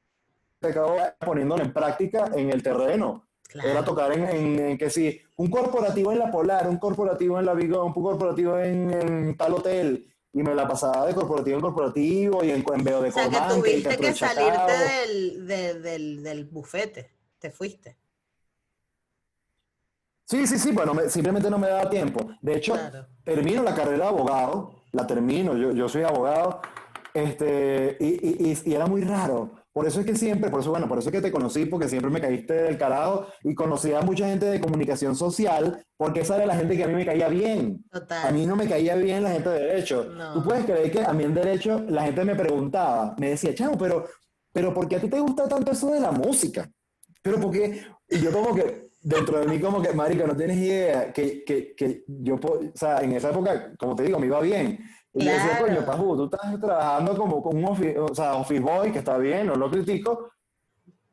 [0.61, 3.27] te acabo poniéndolo en práctica en el terreno.
[3.55, 3.85] Era Claro.
[3.85, 7.53] tocar en, en- en que sí, un corporativo en la Polar, un corporativo en la
[7.55, 10.07] Vigón, un corporativo en, en tal hotel.
[10.35, 13.29] Y me la pasaba de corporativo en corporativo y en, en veo de O sea,
[13.29, 17.99] que tuviste que salirte del, de- del, del bufete, te fuiste.
[20.25, 22.27] Sí, sí, sí, bueno, me- simplemente no me daba tiempo.
[22.41, 23.07] De hecho, Claro.
[23.25, 26.63] termino la carrera de abogado, la termino, yo, yo soy abogado,
[27.13, 29.51] este, y, y- y- y era muy raro.
[29.73, 31.89] Por eso es que siempre, por eso, bueno, por eso es que te conocí, porque
[31.89, 36.37] siempre me caíste del carajo y conocí a mucha gente de comunicación social, porque esa
[36.37, 37.83] era la gente que a mí me caía bien.
[37.91, 38.29] Total.
[38.29, 40.05] A mí no me caía bien la gente de derecho.
[40.05, 40.35] No.
[40.35, 43.79] Tú puedes creer que a mí en derecho la gente me preguntaba, me decía, chamo,
[43.79, 44.07] pero,
[44.53, 46.69] pero ¿por qué a ti te gusta tanto eso de la música?
[47.23, 51.13] Pero porque, y yo como que, dentro de mí como que, marica, no tienes idea,
[51.13, 54.79] que, que, que yo, o sea, en esa época, como te digo, me iba bien.
[55.15, 55.67] Y yo decía, Claro.
[55.67, 59.19] coño, Paju, tú estás trabajando como con un office, o sea, office boy, que está
[59.19, 60.31] bien, no lo critico,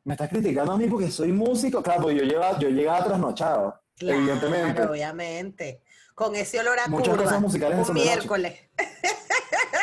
[0.04, 1.82] me estás criticando a mí porque soy músico.
[1.82, 4.82] Claro, yo, lleva, yo llegaba trasnochado, Claro, evidentemente.
[4.84, 5.82] obviamente.
[6.14, 7.24] Con ese olor a Muchas curva.
[7.24, 8.58] cosas musicales un miércoles.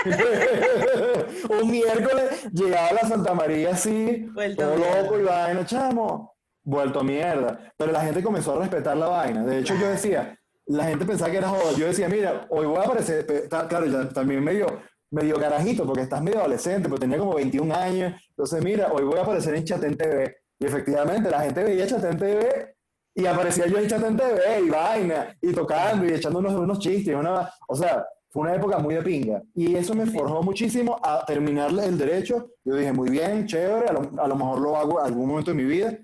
[1.49, 5.01] un miércoles llegaba a la Santa María así, Vuelto todo mierda.
[5.01, 7.73] loco y vaina, chamo, vuelto mierda.
[7.77, 9.43] Pero la gente comenzó a respetar la vaina.
[9.45, 10.36] De hecho, yo decía,
[10.67, 11.75] la gente pensaba que era joven.
[11.77, 14.67] Yo decía, mira, hoy voy a aparecer, ta- claro, ya también medio,
[15.11, 18.13] medio carajito, porque estás medio adolescente, pero tenía como 21 años.
[18.29, 20.37] Entonces, mira, hoy voy a aparecer en Chatén TV.
[20.59, 22.75] Y efectivamente, la gente veía Chatén TV
[23.15, 27.15] y aparecía yo en Chatén TV y vaina, y tocando y echando unos, unos chistes.
[27.15, 29.41] Una, o sea, fue una época muy de pinga.
[29.55, 32.49] Y eso me forjó muchísimo a terminar el derecho.
[32.65, 35.57] Yo dije, muy bien, chévere, a lo, a lo mejor lo hago algún momento de
[35.57, 35.97] mi vida,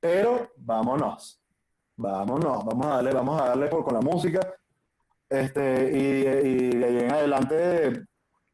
[0.00, 1.40] pero vámonos.
[1.98, 4.54] Vámonos, vamos a darle, vamos a darle por con la música.
[5.28, 8.04] Este, y, y de ahí en adelante,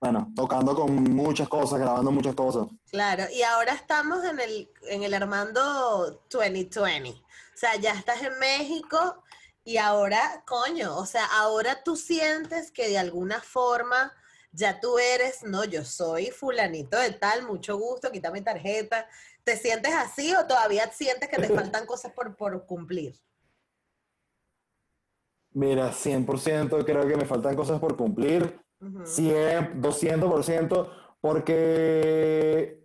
[0.01, 2.69] bueno, tocando con muchas cosas, grabando muchas cosas.
[2.91, 7.11] Claro, y ahora estamos en el, en el Armando 2020.
[7.11, 7.15] O
[7.55, 9.23] sea, ya estás en México
[9.63, 14.11] y ahora, coño, o sea, ahora tú sientes que de alguna forma
[14.53, 19.07] ya tú eres, no, yo soy fulanito de tal, mucho gusto, quita mi tarjeta.
[19.45, 23.15] ¿Te sientes así o todavía sientes que te faltan cosas por, por cumplir?
[25.55, 28.61] Mira, 100% creo que me faltan cosas por cumplir.
[28.81, 29.07] Ujú.
[29.07, 30.91] 100, 200%,
[31.21, 32.85] porque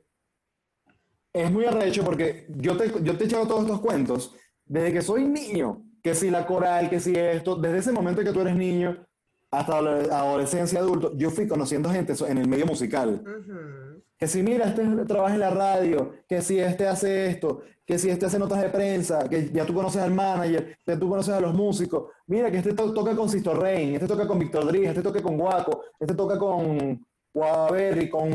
[1.34, 5.02] es muy arrecho, porque yo te, yo te he echado todos estos cuentos desde que
[5.02, 8.56] soy niño, que si la coral, que si esto, desde ese momento que tú eres
[8.56, 9.06] niño
[9.52, 13.24] hasta la adolescencia, adulto, yo fui conociendo gente en el medio musical.
[14.20, 18.10] Que si mira, este trabaja en la radio, que si este hace esto, que si
[18.10, 21.40] este hace notas de prensa, que ya tú conoces al manager, que tú conoces a
[21.40, 22.12] los músicos.
[22.28, 25.22] Mira, que este to- toca con Sisto Rein, este toca con Víctor Dries, este toca
[25.22, 27.04] con Guaco, este toca con,
[27.34, 28.30] Guaberry con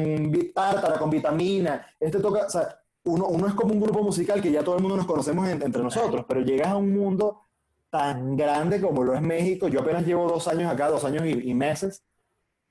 [0.55, 1.87] tártara, con vitamina.
[2.01, 4.81] Este toca, o sea, uno, uno es como un grupo musical que ya todo el
[4.83, 7.43] mundo nos conocemos entre nosotros, pero llegas a un mundo
[7.91, 9.69] tan grande como lo es México.
[9.69, 12.03] Yo apenas llevo dos años acá, dos años y, meses.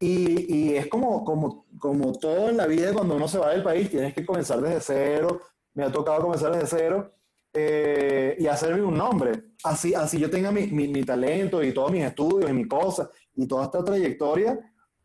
[0.04, 3.64] Y, y, es como, como, como todo en la vida cuando uno se va del
[3.64, 5.39] país, tienes que comenzar desde cero.
[5.74, 7.14] Me ha tocado comenzar desde cero
[7.54, 9.54] eh, y hacerme un nombre.
[9.64, 13.47] Así, así yo tenga mi, mi, talento y todos mis estudios y mis cosas y
[13.47, 14.60] toda esta trayectoria,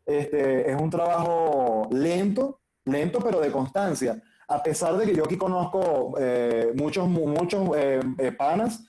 [0.05, 4.21] este, es un trabajo lento, lento pero de constancia.
[4.49, 8.83] A pesar de que yo aquí conozco eh, muchos, muchos eh, panas,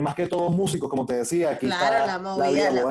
[0.00, 2.82] más que todos músicos, como te decía, aquí claro, la movida, la,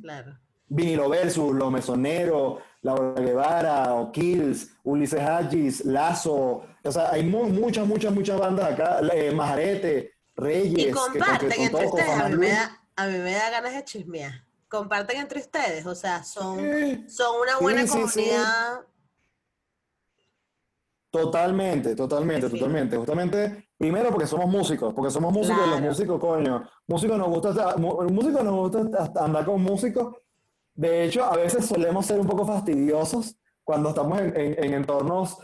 [0.00, 0.45] claro.
[0.68, 8.12] Vinilo Versus, Los Mesoneros, Laura Guevara, O'Kills, Ulises Hagis, Lazo, o sea, hay muchas, muchas,
[8.12, 10.88] muchas bandas acá, eh, Majarete, Reyes.
[10.88, 14.32] Y comparten entre ustedes, a mí, me da, a mí me da ganas de chismear.
[14.68, 16.58] Comparten entre ustedes, o sea, son,
[17.08, 18.80] son una buena comunidad.
[21.10, 22.96] Totalmente, totalmente, totalmente.
[22.96, 27.76] Justamente, primero porque somos músicos, porque somos músicos y los músicos, coño, músicos nos gusta,
[27.76, 30.14] músicos nos gusta andar con músicos.
[30.76, 35.38] De hecho, a veces solemos ser un poco fastidiosos cuando estamos en, en entornos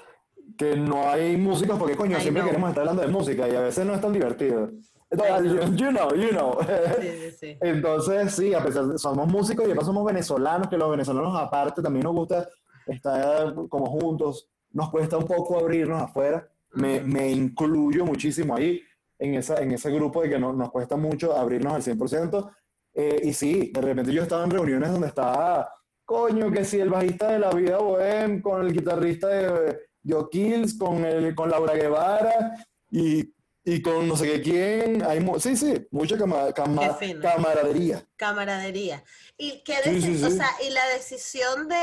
[0.57, 3.87] que no hay músicos porque, coño, siempre queremos estar hablando de música y a veces
[3.87, 4.71] no es tan divertido.
[5.11, 6.59] Entonces, you know, you know.
[7.61, 11.83] Entonces, sí, a pesar de somos músicos y además somos venezolanos, que los venezolanos aparte
[11.83, 12.49] también nos gusta
[12.87, 18.81] estar como juntos, nos cuesta un poco abrirnos afuera, me, me incluyo muchísimo ahí
[19.19, 22.51] en, esa, en ese grupo de que no, nos cuesta mucho abrirnos al 100%.
[22.95, 25.73] Eh, y sí, de repente yo estaba en reuniones donde estaba,
[26.05, 30.79] coño, que si el bajista de la vida bohem con el guitarrista de Yo Kills,
[30.79, 33.35] con, el, con Laura Guevara y,
[33.65, 35.03] y con no sé qué quién.
[35.05, 38.07] Hay, sí, sí, mucha camaradería.
[38.17, 39.05] Camaradería.
[39.37, 41.77] ¿Y, qué O sea, y la decisión de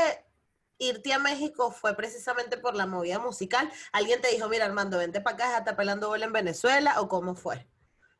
[0.78, 3.70] irte a México fue precisamente por la movida musical.
[3.92, 7.34] ¿Alguien te dijo, mira Armando, vente para acá, está pelando bola en Venezuela o cómo
[7.34, 7.66] fue?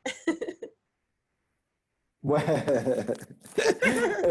[2.23, 2.53] Bueno,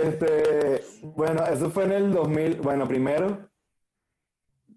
[0.03, 2.61] este, bueno, eso fue en el 2000.
[2.61, 3.49] Bueno, primero,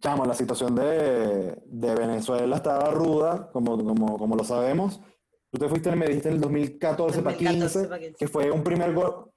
[0.01, 5.01] chamo, la situación de, de Venezuela estaba ruda, como, como, como, lo sabemos.
[5.51, 7.89] Tú te fuiste, me dijiste en el 2014, para 15,
[8.19, 9.31] que fue un primer, gol,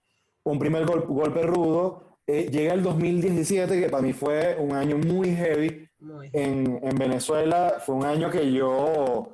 [0.44, 2.20] un primer golpe rudo.
[2.28, 5.88] Eh, llega el 2017, que para mí fue un año muy heavy.
[6.34, 9.34] En, en Venezuela fue un año que yo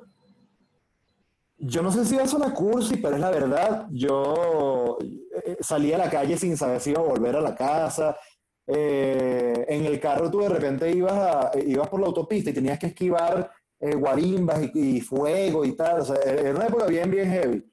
[1.64, 3.86] yo no sé si eso es la cursi, pero es la verdad.
[3.92, 8.16] Yo eh, salí a la calle sin saber si iba a volver a la casa.
[8.66, 12.86] Eh, en el carro tú de repente ibas, ibas por la autopista y tenías que
[12.86, 16.00] esquivar eh, guarimbas y, fuego y tal.
[16.00, 17.64] O sea, era una época bien, bien heavy.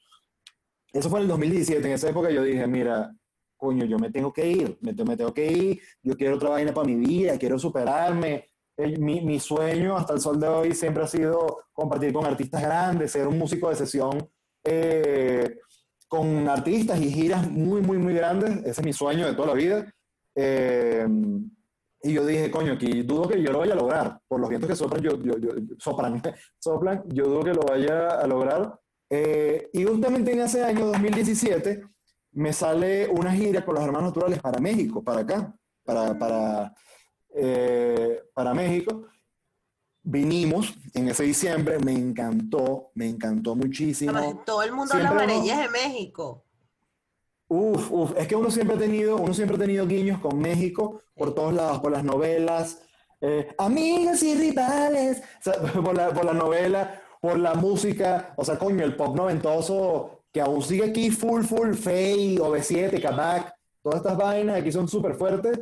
[0.93, 1.87] Eso fue en el 2017.
[1.87, 3.11] En esa época yo dije, mira,
[3.57, 5.81] coño, yo me tengo que ir, me, me tengo que ir.
[6.03, 8.48] Yo quiero otra vaina para mi vida, quiero superarme
[8.97, 13.11] mi, mi, sueño hasta el sol de hoy siempre ha sido compartir con artistas grandes,
[13.11, 14.29] ser un músico de sesión
[14.63, 15.57] eh,
[16.07, 18.57] con artistas y giras muy, muy, muy grandes.
[18.59, 19.93] Ese es mi sueño de toda la vida.
[20.35, 21.07] Eh,
[22.01, 24.21] y yo dije, coño, aquí dudo que yo lo vaya a lograr.
[24.27, 26.21] Por los vientos que soplan, yo, yo, yo soplan,
[26.59, 28.79] soplan, yo dudo que lo vaya a lograr.
[29.09, 31.83] Eh, y justamente en ese año 2017
[32.31, 35.53] me sale una gira con los hermanos naturales para México, para acá,
[35.83, 36.73] para, para
[37.35, 39.05] eh, para México.
[40.01, 44.43] Vinimos en ese diciembre, me encantó, me encantó muchísimo.
[44.45, 46.45] todo el mundo habla maravillas de México.
[47.47, 51.01] Uf, uf, es que uno siempre ha tenido, uno siempre ha tenido guiños con México
[51.15, 52.79] por todos lados, por las novelas,
[53.21, 55.21] eh, amigas y rivales,
[55.83, 60.41] por, la, por la novela, por la música, o sea, coño, el pop noventoso que
[60.41, 65.59] aún sigue aquí full, full, Fey, OV7, Kabak, todas estas vainas aquí son súper fuertes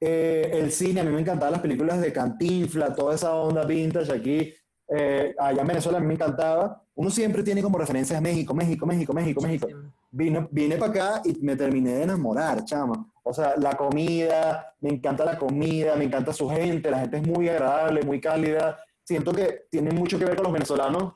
[0.00, 4.12] eh, el cine, a mí me encantaban las películas de Cantinfla, toda esa onda vintage
[4.12, 4.54] aquí.
[4.88, 6.82] Eh, allá en Venezuela a mí me encantaba.
[6.94, 9.68] Uno siempre tiene como referencias a México, México, México, México, México.
[10.10, 13.06] Vine, vine para acá y me terminé de enamorar, chama.
[13.22, 17.26] O sea, la comida, me encanta la comida, me encanta su gente, la gente es
[17.26, 18.78] muy agradable, muy cálida.
[19.04, 21.14] Siento que tiene mucho que ver con los venezolanos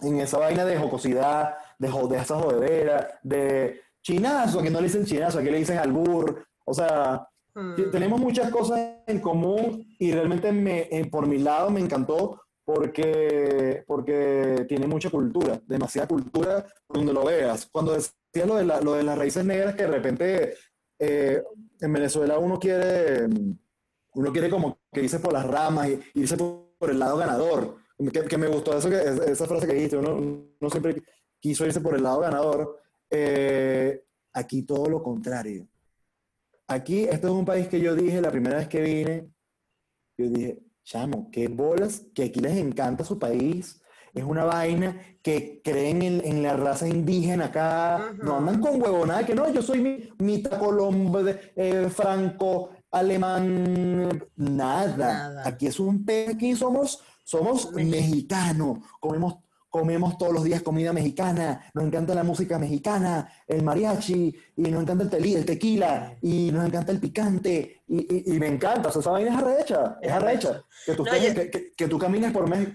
[0.00, 5.04] en esa vaina de jocosidad, de, de esa jodedera, de chinazo, que no le dicen
[5.04, 6.46] chinazo, aquí le dicen albur.
[6.64, 7.90] O sea, Mm.
[7.90, 13.84] Tenemos muchas cosas en común y realmente me, eh, por mi lado me encantó porque,
[13.86, 17.66] porque tiene mucha cultura, demasiada cultura donde lo veas.
[17.70, 20.54] Cuando decía lo de, lo de las raíces negras, que de repente
[20.98, 21.42] eh,
[21.80, 23.26] en Venezuela uno quiere,
[24.14, 27.76] uno quiere como que irse por las ramas y irse por, el lado ganador.
[28.28, 28.96] Que, me gustó eso que,
[29.30, 31.02] esa frase que dijiste, uno, siempre
[31.40, 32.78] quiso irse por el lado ganador.
[33.08, 35.68] Eh, aquí todo lo contrario
[36.66, 39.28] aquí, esto es un país que yo dije la primera vez que vine,
[40.16, 43.80] yo dije, chamo, qué bolas, que aquí les encanta su país,
[44.12, 49.26] es una vaina que creen en, en la raza indígena acá, no andan con huevonada,
[49.26, 55.42] que no, yo soy mi, mitad colombo, eh, franco, alemán, nada.
[55.44, 59.43] Aquí es un país, aquí somos, somos mexicanos, comemos
[59.74, 64.82] comemos todos los días comida mexicana, nos encanta la música mexicana, el mariachi, y nos
[64.82, 69.32] encanta el, tequila, y nos encanta el picante, y, me encanta, o sea, esa vaina
[69.32, 71.02] es arrecha, es arrecha, que tú,
[71.76, 72.70] que, tú camines por México.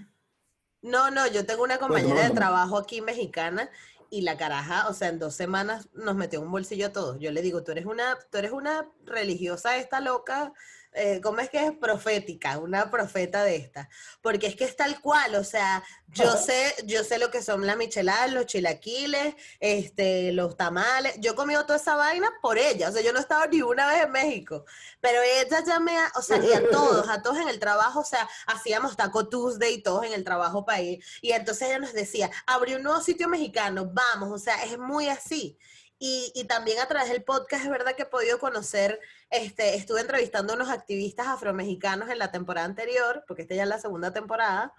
[0.82, 3.70] No, no, yo tengo una compañera de trabajo aquí mexicana
[4.10, 7.18] y la caraja, o sea, en dos semanas nos metió un bolsillo a todos.
[7.18, 10.52] Yo le digo, tú eres una, tú eres una religiosa esta loca
[10.92, 12.58] eh, ¿cómo es que es profética?
[12.58, 13.88] Una profeta de esta.
[14.22, 17.64] Porque es que es tal cual, o sea, yo sé, yo sé lo que son
[17.66, 21.14] las micheladas, los chilaquiles, este, los tamales.
[21.20, 23.62] Yo he comido toda esa vaina por ella, o sea, yo no he estado ni
[23.62, 24.64] una vez en México,
[25.00, 28.00] pero ella ya me, ha, o sea, y a todos, a todos en el trabajo,
[28.00, 31.04] o sea, hacíamos Taco Tuesday y todos en el trabajo para ir.
[31.20, 35.08] Y entonces ella nos decía, abrió un nuevo sitio mexicano, vamos, o sea, es muy
[35.08, 35.58] así.
[36.02, 38.98] Y, y, también a través del podcast es verdad que he podido conocer,
[39.28, 43.68] este, estuve entrevistando a unos activistas afromexicanos en la temporada anterior, porque esta ya es
[43.68, 44.72] la segunda temporada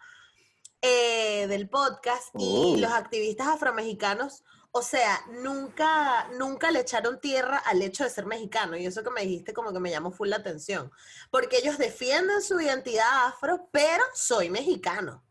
[0.81, 2.77] eh, del podcast, y oh.
[2.77, 8.75] los activistas afromexicanos, o sea, nunca, nunca le echaron tierra al hecho de ser mexicano,
[8.75, 10.91] y eso que me dijiste como que me llamó full la atención,
[11.29, 15.23] porque ellos defienden su identidad afro, pero soy mexicano.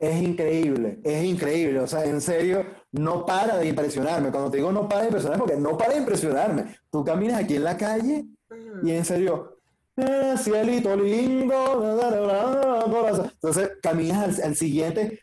[0.00, 1.78] Es increíble, es increíble.
[1.80, 4.30] O sea, en serio, no para de impresionarme.
[4.30, 6.74] Cuando te digo no para de impresionarme, porque no para de impresionarme.
[6.90, 8.24] Tú caminas aquí en la calle
[8.82, 9.58] y en serio,
[9.98, 11.54] eh, cielito lindo.
[13.34, 15.20] Entonces caminas al, siguiente.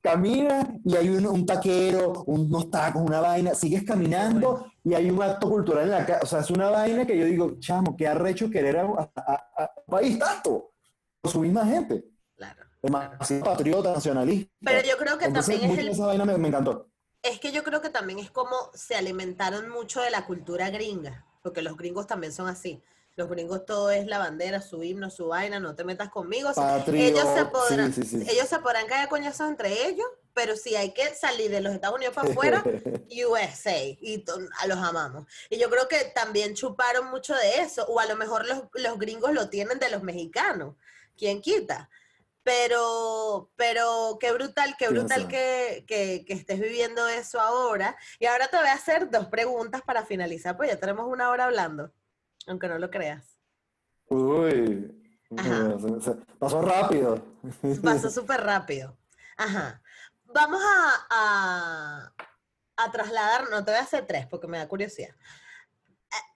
[0.00, 3.54] Caminas y hay un, taquero, unos tacos, una vaina.
[3.54, 6.20] Sigues caminando y hay un acto cultural en la calle.
[6.22, 10.18] O sea, es una vaina que yo digo, chamo, qué arrecho querer a, a, país
[10.18, 10.70] tanto
[11.28, 12.04] su misma gente.
[12.36, 12.64] Claro.
[12.82, 14.52] Demasiado patriota, nacionalista.
[14.64, 16.88] Pero yo creo que también es Esa vaina me, encantó.
[17.22, 21.26] Es que yo creo que también es como se alimentaron mucho de la cultura gringa,
[21.42, 22.82] porque los gringos también son así.
[23.16, 26.50] Los gringos todo es la bandera, su himno, su vaina, no te metas conmigo.
[26.86, 27.92] ellos se podrán,
[28.28, 31.96] ellos se podrán caer coñazos entre ellos, pero si hay que salir de los Estados
[31.96, 32.62] Unidos para afuera,
[33.26, 34.24] USA, y
[34.60, 35.24] a los amamos.
[35.50, 38.96] Y yo creo que también chuparon mucho de eso, o a lo mejor los, los
[39.00, 40.76] gringos lo tienen de los mexicanos
[41.18, 41.90] quién quita.
[42.42, 47.94] Pero, pero qué brutal, qué brutal que, que, estés viviendo eso ahora.
[48.18, 51.44] Y ahora te voy a hacer dos preguntas para finalizar, pues ya tenemos una hora
[51.44, 51.92] hablando,
[52.46, 53.38] aunque no lo creas.
[54.08, 55.18] Uy,
[56.38, 57.22] pasó rápido.
[57.82, 58.96] Pasó súper rápido.
[59.36, 59.82] Ajá.
[60.24, 62.14] Vamos a, a,
[62.76, 65.14] a trasladar, no te voy a hacer tres porque me da curiosidad.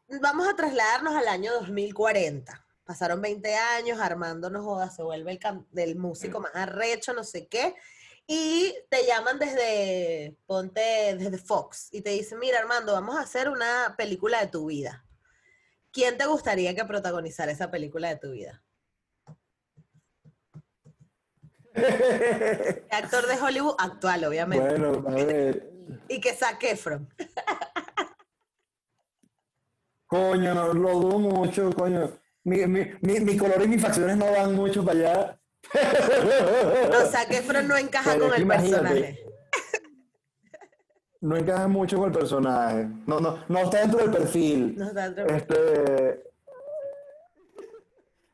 [0.09, 5.39] Eh, vamos a trasladarnos al año 2040 pasaron 20 años, Armando no joda, se vuelve
[5.76, 7.74] el, músico más arrecho, no sé qué,
[8.26, 13.49] y te llaman desde, ponte, desde Fox, y te dicen, mira Armando, vamos a hacer
[13.49, 15.05] una película de tu vida.
[15.93, 18.62] ¿Quién te gustaría que protagonizara esa película de tu vida?
[22.91, 24.78] Actor de Hollywood actual, obviamente.
[24.78, 25.70] Bueno, a ver.
[26.09, 27.09] y que saque Efron.
[30.07, 34.55] coño, no lo dudo mucho, coño mi, mi, mi, color y mis facciones no van
[34.55, 35.38] mucho para allá.
[37.03, 39.24] O sea, que Efron no encaja con el personaje.
[41.20, 42.88] No encaja mucho con el personaje.
[43.07, 44.74] No, no, no está dentro del perfil.
[44.76, 46.32] No está dentro del Este,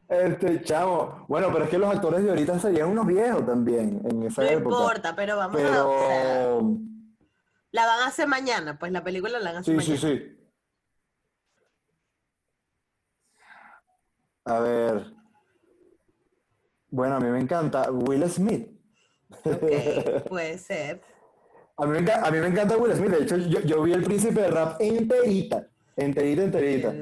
[0.08, 1.26] este, chamo.
[1.28, 4.48] Bueno, pero es que los actores de ahorita serían unos viejos también en esa no
[4.48, 4.76] época.
[4.76, 6.62] No importa, pero vamos a.
[7.72, 9.96] la van a hacer mañana, pues la película la van a hacer mañana.
[9.96, 10.37] Sí, sí, sí.
[14.48, 15.12] A ver.
[16.90, 18.70] Bueno, a mí me encanta Will Smith.
[20.28, 21.02] puede ser.
[21.76, 23.10] A mí, me encanta, Will Smith.
[23.10, 25.68] De hecho, yo, vi el príncipe de rap enterita.
[25.96, 26.92] Enterita, enterita.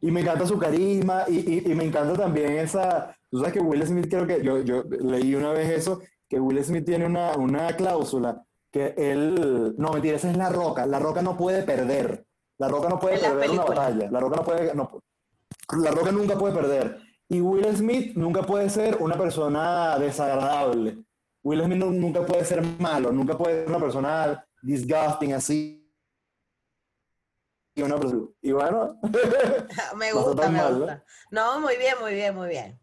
[0.00, 3.16] Y me encanta su carisma y, me encanta también esa.
[3.30, 6.62] Tú sabes que Will Smith, creo que yo, yo leí una vez eso, que Will
[6.62, 9.74] Smith tiene una, una cláusula que él.
[9.78, 10.84] No, mentira, esa es la roca.
[10.84, 12.26] La roca no puede perder.
[12.58, 14.10] La roca no puede perder una batalla.
[14.10, 14.74] La roca no puede.
[14.74, 15.02] No,
[15.78, 17.00] la Roca nunca puede perder.
[17.28, 20.98] Y Will Smith nunca puede ser una persona desagradable.
[21.42, 25.78] Will Smith nunca puede ser malo, nunca puede ser una persona disgusting así.
[27.74, 27.82] Y,
[28.42, 29.00] y bueno.
[29.96, 31.04] me gusta, me gusta.
[31.30, 32.78] No, muy bien, muy bien, muy bien.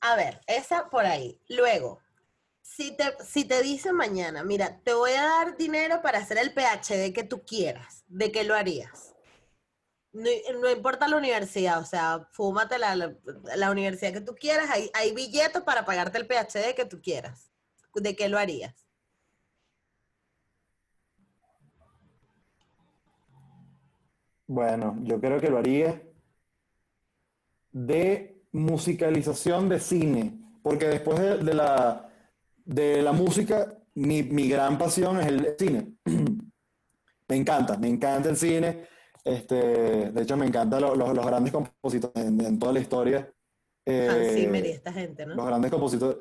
[0.00, 1.40] A ver, esa por ahí.
[1.48, 2.00] Luego,
[2.60, 6.52] Si te, si te dicen mañana, mira, te voy a dar dinero para hacer el
[6.52, 9.05] PhD que tú quieras, ¿de qué lo harías?
[10.16, 13.14] No, importa la universidad, o sea, fúmate la, la,
[13.56, 17.50] la universidad que tú quieras, hay, hay billetes para pagarte el PhD que tú quieras.
[17.94, 18.74] ¿De qué lo harías?
[24.46, 26.02] Bueno, yo creo que lo haría
[27.72, 32.08] de musicalización de cine, porque después de, de la,
[32.64, 35.92] de la música, mi, mi gran pasión es el cine.
[37.28, 38.86] Me encanta, me encanta el cine.
[39.30, 39.56] Este,
[40.12, 43.28] de hecho, me encantan lo- lo- los grandes compositores en, en toda la historia.
[43.84, 45.34] Hans Zimmer y Eh, esta gente, ¿no?
[45.34, 46.18] los grandes compositores,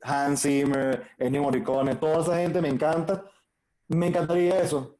[0.00, 3.24] Hans Zimmer, Ennio Morricone, toda esa gente me encanta.
[3.86, 4.98] Me encantaría eso,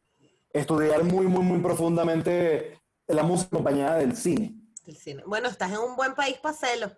[0.52, 2.78] estudiar muy, muy, muy profundamente
[3.08, 4.54] la música acompañada del cine.
[4.86, 5.22] El cine.
[5.26, 6.92] Bueno, estás en un buen país para hacerlo.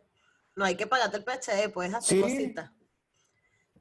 [0.54, 2.22] No hay que pagarte el PhD, puedes hacer Sí.
[2.22, 2.70] cositas.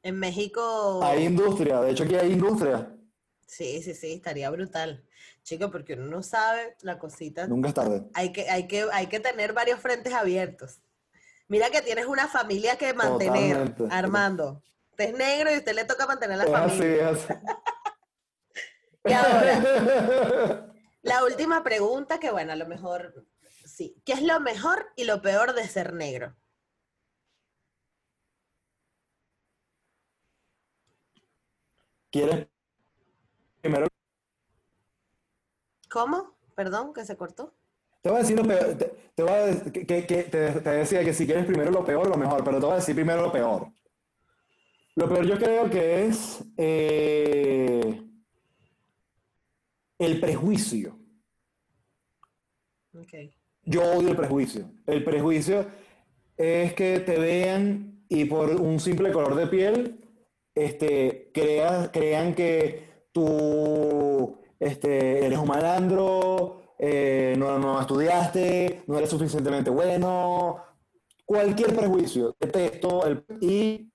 [0.03, 2.95] En México, Hay industria, de hecho aquí hay industria,
[3.45, 5.06] sí, sí, sí, estaría brutal.
[5.43, 7.47] Chico, porque uno no sabe la cosita.
[7.47, 8.07] nunca es tarde.
[8.13, 10.81] Hay que, hay que, hay que tener varios frentes abiertos.
[11.47, 13.95] Mira que tienes una familia que mantener, Totalmente.
[13.95, 14.63] Armando.
[14.91, 17.09] Usted es negro y a usted le toca mantener la Es así, familia.
[17.09, 17.34] es así.
[19.03, 23.26] Y ahora, la última pregunta, que bueno, a lo mejor
[23.65, 23.99] sí.
[24.05, 26.35] ¿Qué es lo mejor y lo peor de ser negro?
[32.11, 32.47] ¿Quieres
[33.61, 33.88] primero?
[35.91, 36.35] ¿Cómo?
[36.55, 37.53] Perdón, que se cortó.
[38.01, 40.69] Te voy a decir lo peor, te, te voy a que, que- que te, te
[40.72, 43.22] decía que si quieres primero lo peor, lo mejor, pero te voy a decir primero
[43.22, 43.68] lo peor.
[44.95, 48.01] Lo peor yo creo que es eh,
[49.99, 50.97] el prejuicio.
[52.97, 53.13] Ok.
[53.63, 54.72] Yo odio el prejuicio.
[54.88, 55.65] El prejuicio
[56.38, 60.09] es que te vean y por un simple color de piel
[60.55, 69.09] este, creas- crean que tú este, eres un malandro, eh, no, no estudiaste, no eres
[69.09, 70.63] suficientemente bueno.
[71.25, 72.35] Cualquier prejuicio.
[72.39, 73.91] Detesto el, y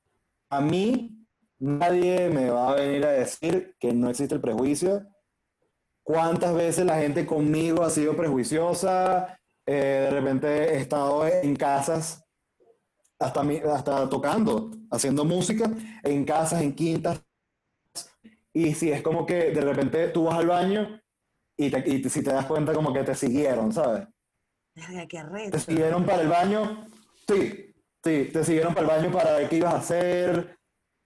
[0.51, 1.25] a mí
[1.61, 5.07] nadie me va a venir a decir que no existe el prejuicio.
[6.03, 9.39] ¿Cuántas veces la gente conmigo ha sido prejuiciosa?
[9.67, 12.25] Eh, de repente he estado en casas,
[13.21, 13.41] hasta,
[13.73, 15.71] hasta tocando, haciendo música,
[16.03, 17.23] en casas, en quintas.
[18.57, 20.99] Y si es como que de repente tú vas al baño
[21.59, 24.07] y, te- y te- si te das cuenta como que te siguieron, ¿sabes?
[24.75, 25.59] Verga, qué Te arrecho.
[25.59, 26.87] siguieron para el baño,
[27.29, 30.57] sí, sí, te siguieron para el baño para ver qué ibas a hacer.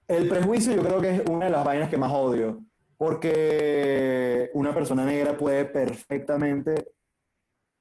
[0.06, 2.60] El prejuicio yo creo que es una de las vainas que más odio,
[2.96, 6.92] porque una persona negra puede perfectamente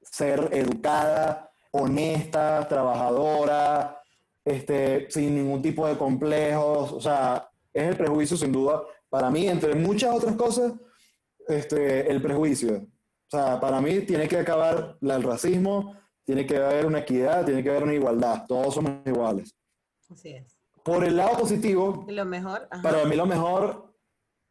[0.02, 4.02] ser educada, honesta, trabajadora,
[4.44, 9.46] este, sin ningún tipo de complejos, o sea, es el prejuicio sin duda, para mí,
[9.48, 10.72] entre muchas otras cosas,
[11.48, 12.76] este, el prejuicio.
[12.76, 17.62] O sea, para mí tiene que acabar el racismo, tiene que haber una equidad, tiene
[17.62, 19.54] que haber una igualdad, todos somos iguales.
[20.08, 20.56] Así es.
[20.84, 22.82] Por el lado positivo, lo mejor, ajá.
[22.82, 23.92] para mí lo mejor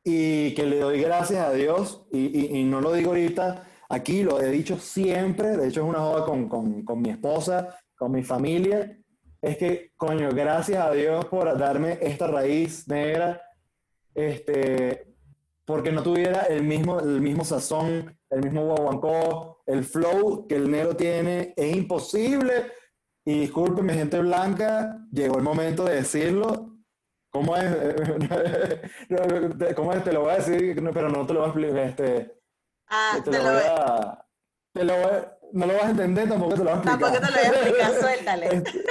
[0.03, 4.23] y que le doy gracias a Dios, y, y- y no lo digo ahorita, aquí
[4.23, 8.11] lo he dicho siempre, de hecho es una joda con, con- con mi esposa, con
[8.11, 8.97] mi familia,
[9.41, 13.41] es que, coño, gracias a Dios por darme esta raíz negra,
[14.15, 15.13] este,
[15.65, 20.69] porque no tuviera el mismo, el mismo sazón, el mismo guaguancó, el flow que el
[20.71, 22.71] negro tiene, es imposible.
[23.25, 26.75] Y discúlpeme, gente blanca, llegó el momento de decirlo.
[27.31, 27.65] ¿Cómo es?
[29.75, 30.03] ¿Cómo es?
[30.03, 31.77] Te lo voy a decir, pero no te lo voy a explicar.
[31.89, 32.35] Este,
[32.91, 34.25] Ah, te te lo voy a,
[34.73, 36.99] te lo voy a- no lo vas a entender, tampoco te lo voy a explicar.
[36.99, 38.47] Tampoco te lo voy a explicar, suéltale.
[38.55, 38.83] Este,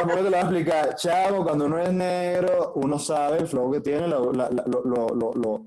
[0.00, 0.94] Tampoco te lo voy a explicar.
[0.96, 4.82] Chavo, cuando uno es negro, uno sabe el flow que tiene, lo, la- la- lo,
[4.84, 5.66] lo- lo- lo-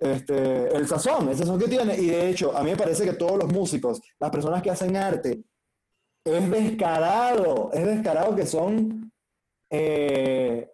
[0.00, 1.96] este, el sazón, el sazón que tiene.
[1.96, 4.96] Y de hecho, a mí me parece que todos los músicos, las personas que hacen
[4.96, 5.42] arte,
[6.24, 9.10] es descarado, es descarado que son,
[9.70, 10.70] eh,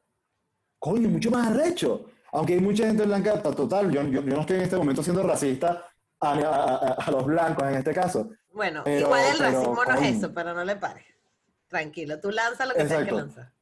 [0.79, 2.07] coño, mucho más arrecho.
[2.33, 5.03] Aunque hay mucha gente blanca, ta- total, yo, yo, yo no estoy en este momento
[5.03, 5.87] siendo racista
[6.21, 8.31] a, a- a- a los blancos en este caso.
[8.51, 11.05] Bueno, Pero- igual el pero, racismo no es eso, pero no le pares.
[11.73, 13.53] Tranquilo, tú lanza lo que tengas que lanzar.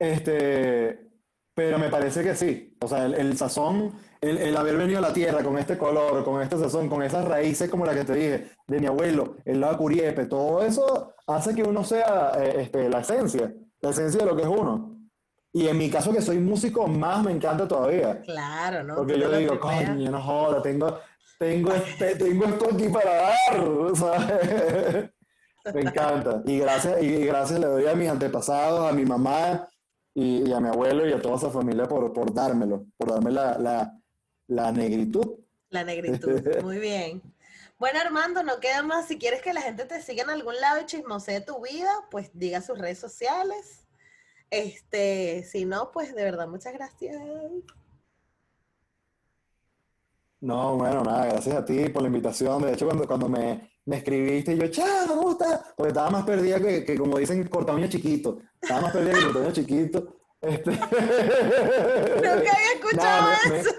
[0.00, 1.08] Este,
[1.54, 2.76] pero me parece que sí.
[2.80, 6.24] O sea, el, el sazón, el, el haber venido a la tierra con este color,
[6.24, 9.60] con este sazón, con esas raíces como la que te dije, de mi abuelo, el
[9.60, 14.26] lado curiepe, todo eso hace que uno sea eh, este, la esencia, la esencia de
[14.26, 14.98] lo que es uno.
[15.52, 18.20] Y en mi caso, que soy músico, más me encanta todavía.
[18.22, 18.96] Claro, ¿no?
[18.96, 20.98] Porque yo digo, coño, no joda, tengo,
[21.38, 25.10] tengo, este, tengo esto aquí para dar, ¿sabes?
[25.72, 26.42] Me encanta.
[26.44, 29.68] Y gracias, y gracias le doy a mis antepasados, a mi mamá,
[30.12, 33.58] y, a mi abuelo y a toda esa familia por, por dármelo, por darme la,
[33.58, 33.98] la,
[34.46, 35.38] la negritud.
[35.70, 37.22] La negritud, muy bien.
[37.78, 39.08] Bueno, Armando, no queda más.
[39.08, 42.30] Si quieres que la gente te siga en algún lado y chismosee tu vida, pues
[42.32, 43.86] diga sus redes sociales.
[44.50, 47.20] Este, si no, pues de verdad, muchas gracias.
[50.40, 52.62] No, bueno, nada, gracias a ti por la invitación.
[52.62, 55.60] De hecho, cuando, cuando me, me escribiste, yo, chao, ¿cómo estás?
[55.76, 58.38] Porque estaba más perdida que, que como dicen, cortaño chiquito.
[58.60, 60.16] Estaba más perdida que cortaño chiquito.
[60.40, 60.70] Este...
[60.70, 63.70] Nunca había escuchado eso.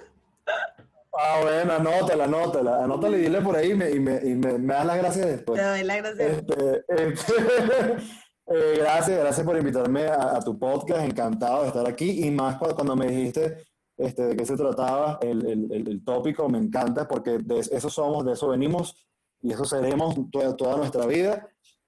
[1.18, 4.58] Ah, bueno, anótala, anótala, anótala y dile por ahí y me, y me, y me,
[4.58, 5.60] me das las gracias después.
[5.60, 6.38] Te doy las gracias.
[6.38, 7.34] Este, este,
[8.48, 12.58] eh, gracias, gracias por invitarme a, a, tu podcast, encantado de estar aquí y más
[12.58, 13.66] cuando me dijiste
[13.98, 18.26] este, de qué se trataba el, el, el, tópico, me encanta porque de eso somos,
[18.26, 19.08] de eso venimos
[19.42, 21.48] y eso seremos toda, nuestra vida.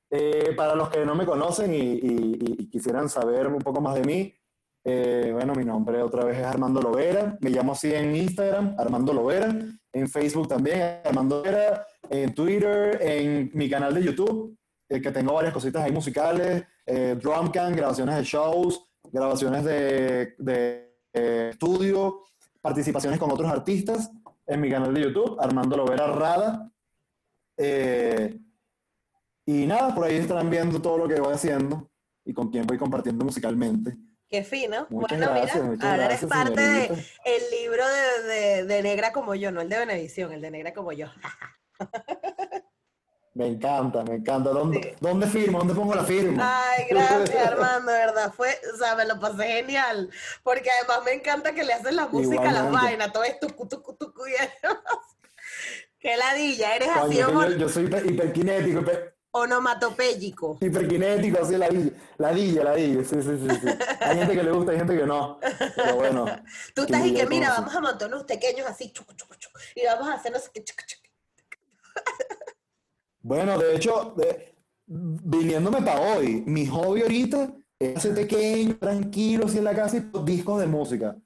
[0.09, 4.33] Eh, para los que no me conocen y, quisieran saber un poco más de mí,
[4.83, 9.13] eh, bueno, mi nombre otra vez es Armando Lovera, me llamo así en Instagram, Armando
[9.13, 9.53] Lovera,
[9.91, 14.57] en Facebook también, Armando Lovera, en Twitter, en mi canal de YouTube,
[14.87, 16.63] eh, que tengo varias cositas ahí musicales,
[17.21, 20.87] Drumcam, grabaciones de shows, grabaciones de, de
[21.49, 22.21] estudio,
[22.61, 24.09] participaciones con otros artistas,
[24.47, 26.71] en mi canal de YouTube, Armando Lovera Rada.
[27.57, 31.89] Y nada, por ahí estarán viendo todo lo que voy haciendo
[32.25, 33.95] y con quién voy compartiendo musicalmente.
[34.29, 34.87] Qué fino.
[34.89, 37.83] bueno, mira, ahora eres parte del libro
[38.27, 41.07] de, de, Negra como yo, no el de Benevisión, el de Negra como yo.
[43.33, 44.49] me encanta, me encanta.
[44.49, 45.59] ¿Dónde, ¿Dónde firmo?
[45.59, 46.43] ¿Dónde pongo la firma?
[46.43, 48.33] Ay, gracias, Armando, de verdad.
[48.33, 50.09] Fue, o sea, me lo pasé genial.
[50.43, 53.65] Porque además me encanta que le hacen la música a las vainas, todo es tucu,
[53.65, 54.33] tucu, tucu y
[55.99, 57.17] Qué ladilla, eres así.
[57.17, 60.57] Yo, yo, soy hiperkinético, hiper, Onomatopéyico.
[60.61, 61.69] Hiperkinético, así, la
[62.17, 63.67] ladilla, ladilla, sí, sí, sí, sí.
[63.99, 65.39] Hay gente que le gusta, hay gente que no.
[65.75, 66.25] Pero bueno.
[66.73, 69.85] Tú estás y que, mira, vamos a montar unos pequeños así, chucu, chucu, chucu, y
[69.85, 71.07] vamos a hacer no sé qué, chucu, chucu.
[73.19, 74.15] Bueno, de hecho,
[74.85, 80.09] viniéndome para hoy, mi hobby ahorita es hacer pequeño, tranquilo, así en la casa y
[80.23, 81.17] discos de música.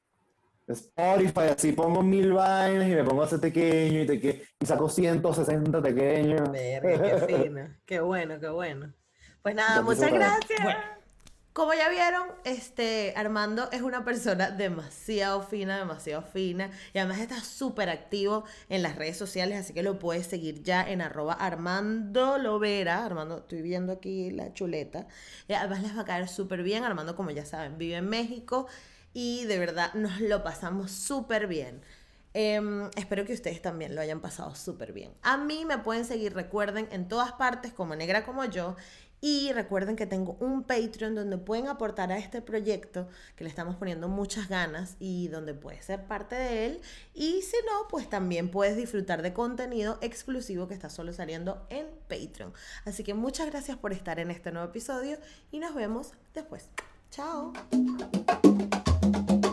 [0.74, 4.90] Spotify, así pongo mil vainas y me pongo a hacer pequeño y, te, y saco
[4.90, 6.50] 160 pequeños.
[6.52, 7.68] qué fino.
[7.86, 8.94] Qué bueno, qué bueno.
[9.42, 10.78] Pues nada, muchas gracias.
[11.52, 16.70] como ya vieron, este Armando es una persona demasiado fina, demasiado fina.
[16.94, 20.88] Y además está súper activo en las redes sociales, así que lo puedes seguir ya
[20.88, 23.04] en arroba Armando Lovera.
[23.04, 25.08] Armando, estoy viendo aquí la chuleta.
[25.48, 26.84] Y además les va a caer súper bien.
[26.84, 28.68] Armando, como ya saben, vive en México
[29.14, 31.82] y de verdad nos lo pasamos súper bien.
[32.34, 35.12] Em, espero que ustedes también lo hayan pasado súper bien.
[35.22, 38.76] A mí me pueden seguir, recuerden, en todas partes como Negra como yo.
[39.24, 43.76] Y recuerden que tengo un Patreon donde pueden aportar a este proyecto que le estamos
[43.76, 46.82] poniendo muchas ganas y donde puedes ser parte de él.
[47.14, 51.86] Y si no, pues también puedes disfrutar de contenido exclusivo que está solo saliendo en
[52.10, 52.52] Patreon.
[52.84, 55.20] Así que muchas gracias por estar en este nuevo episodio
[55.52, 56.70] y nos vemos después.
[57.12, 57.54] Chao.
[59.28, 59.51] Thank you.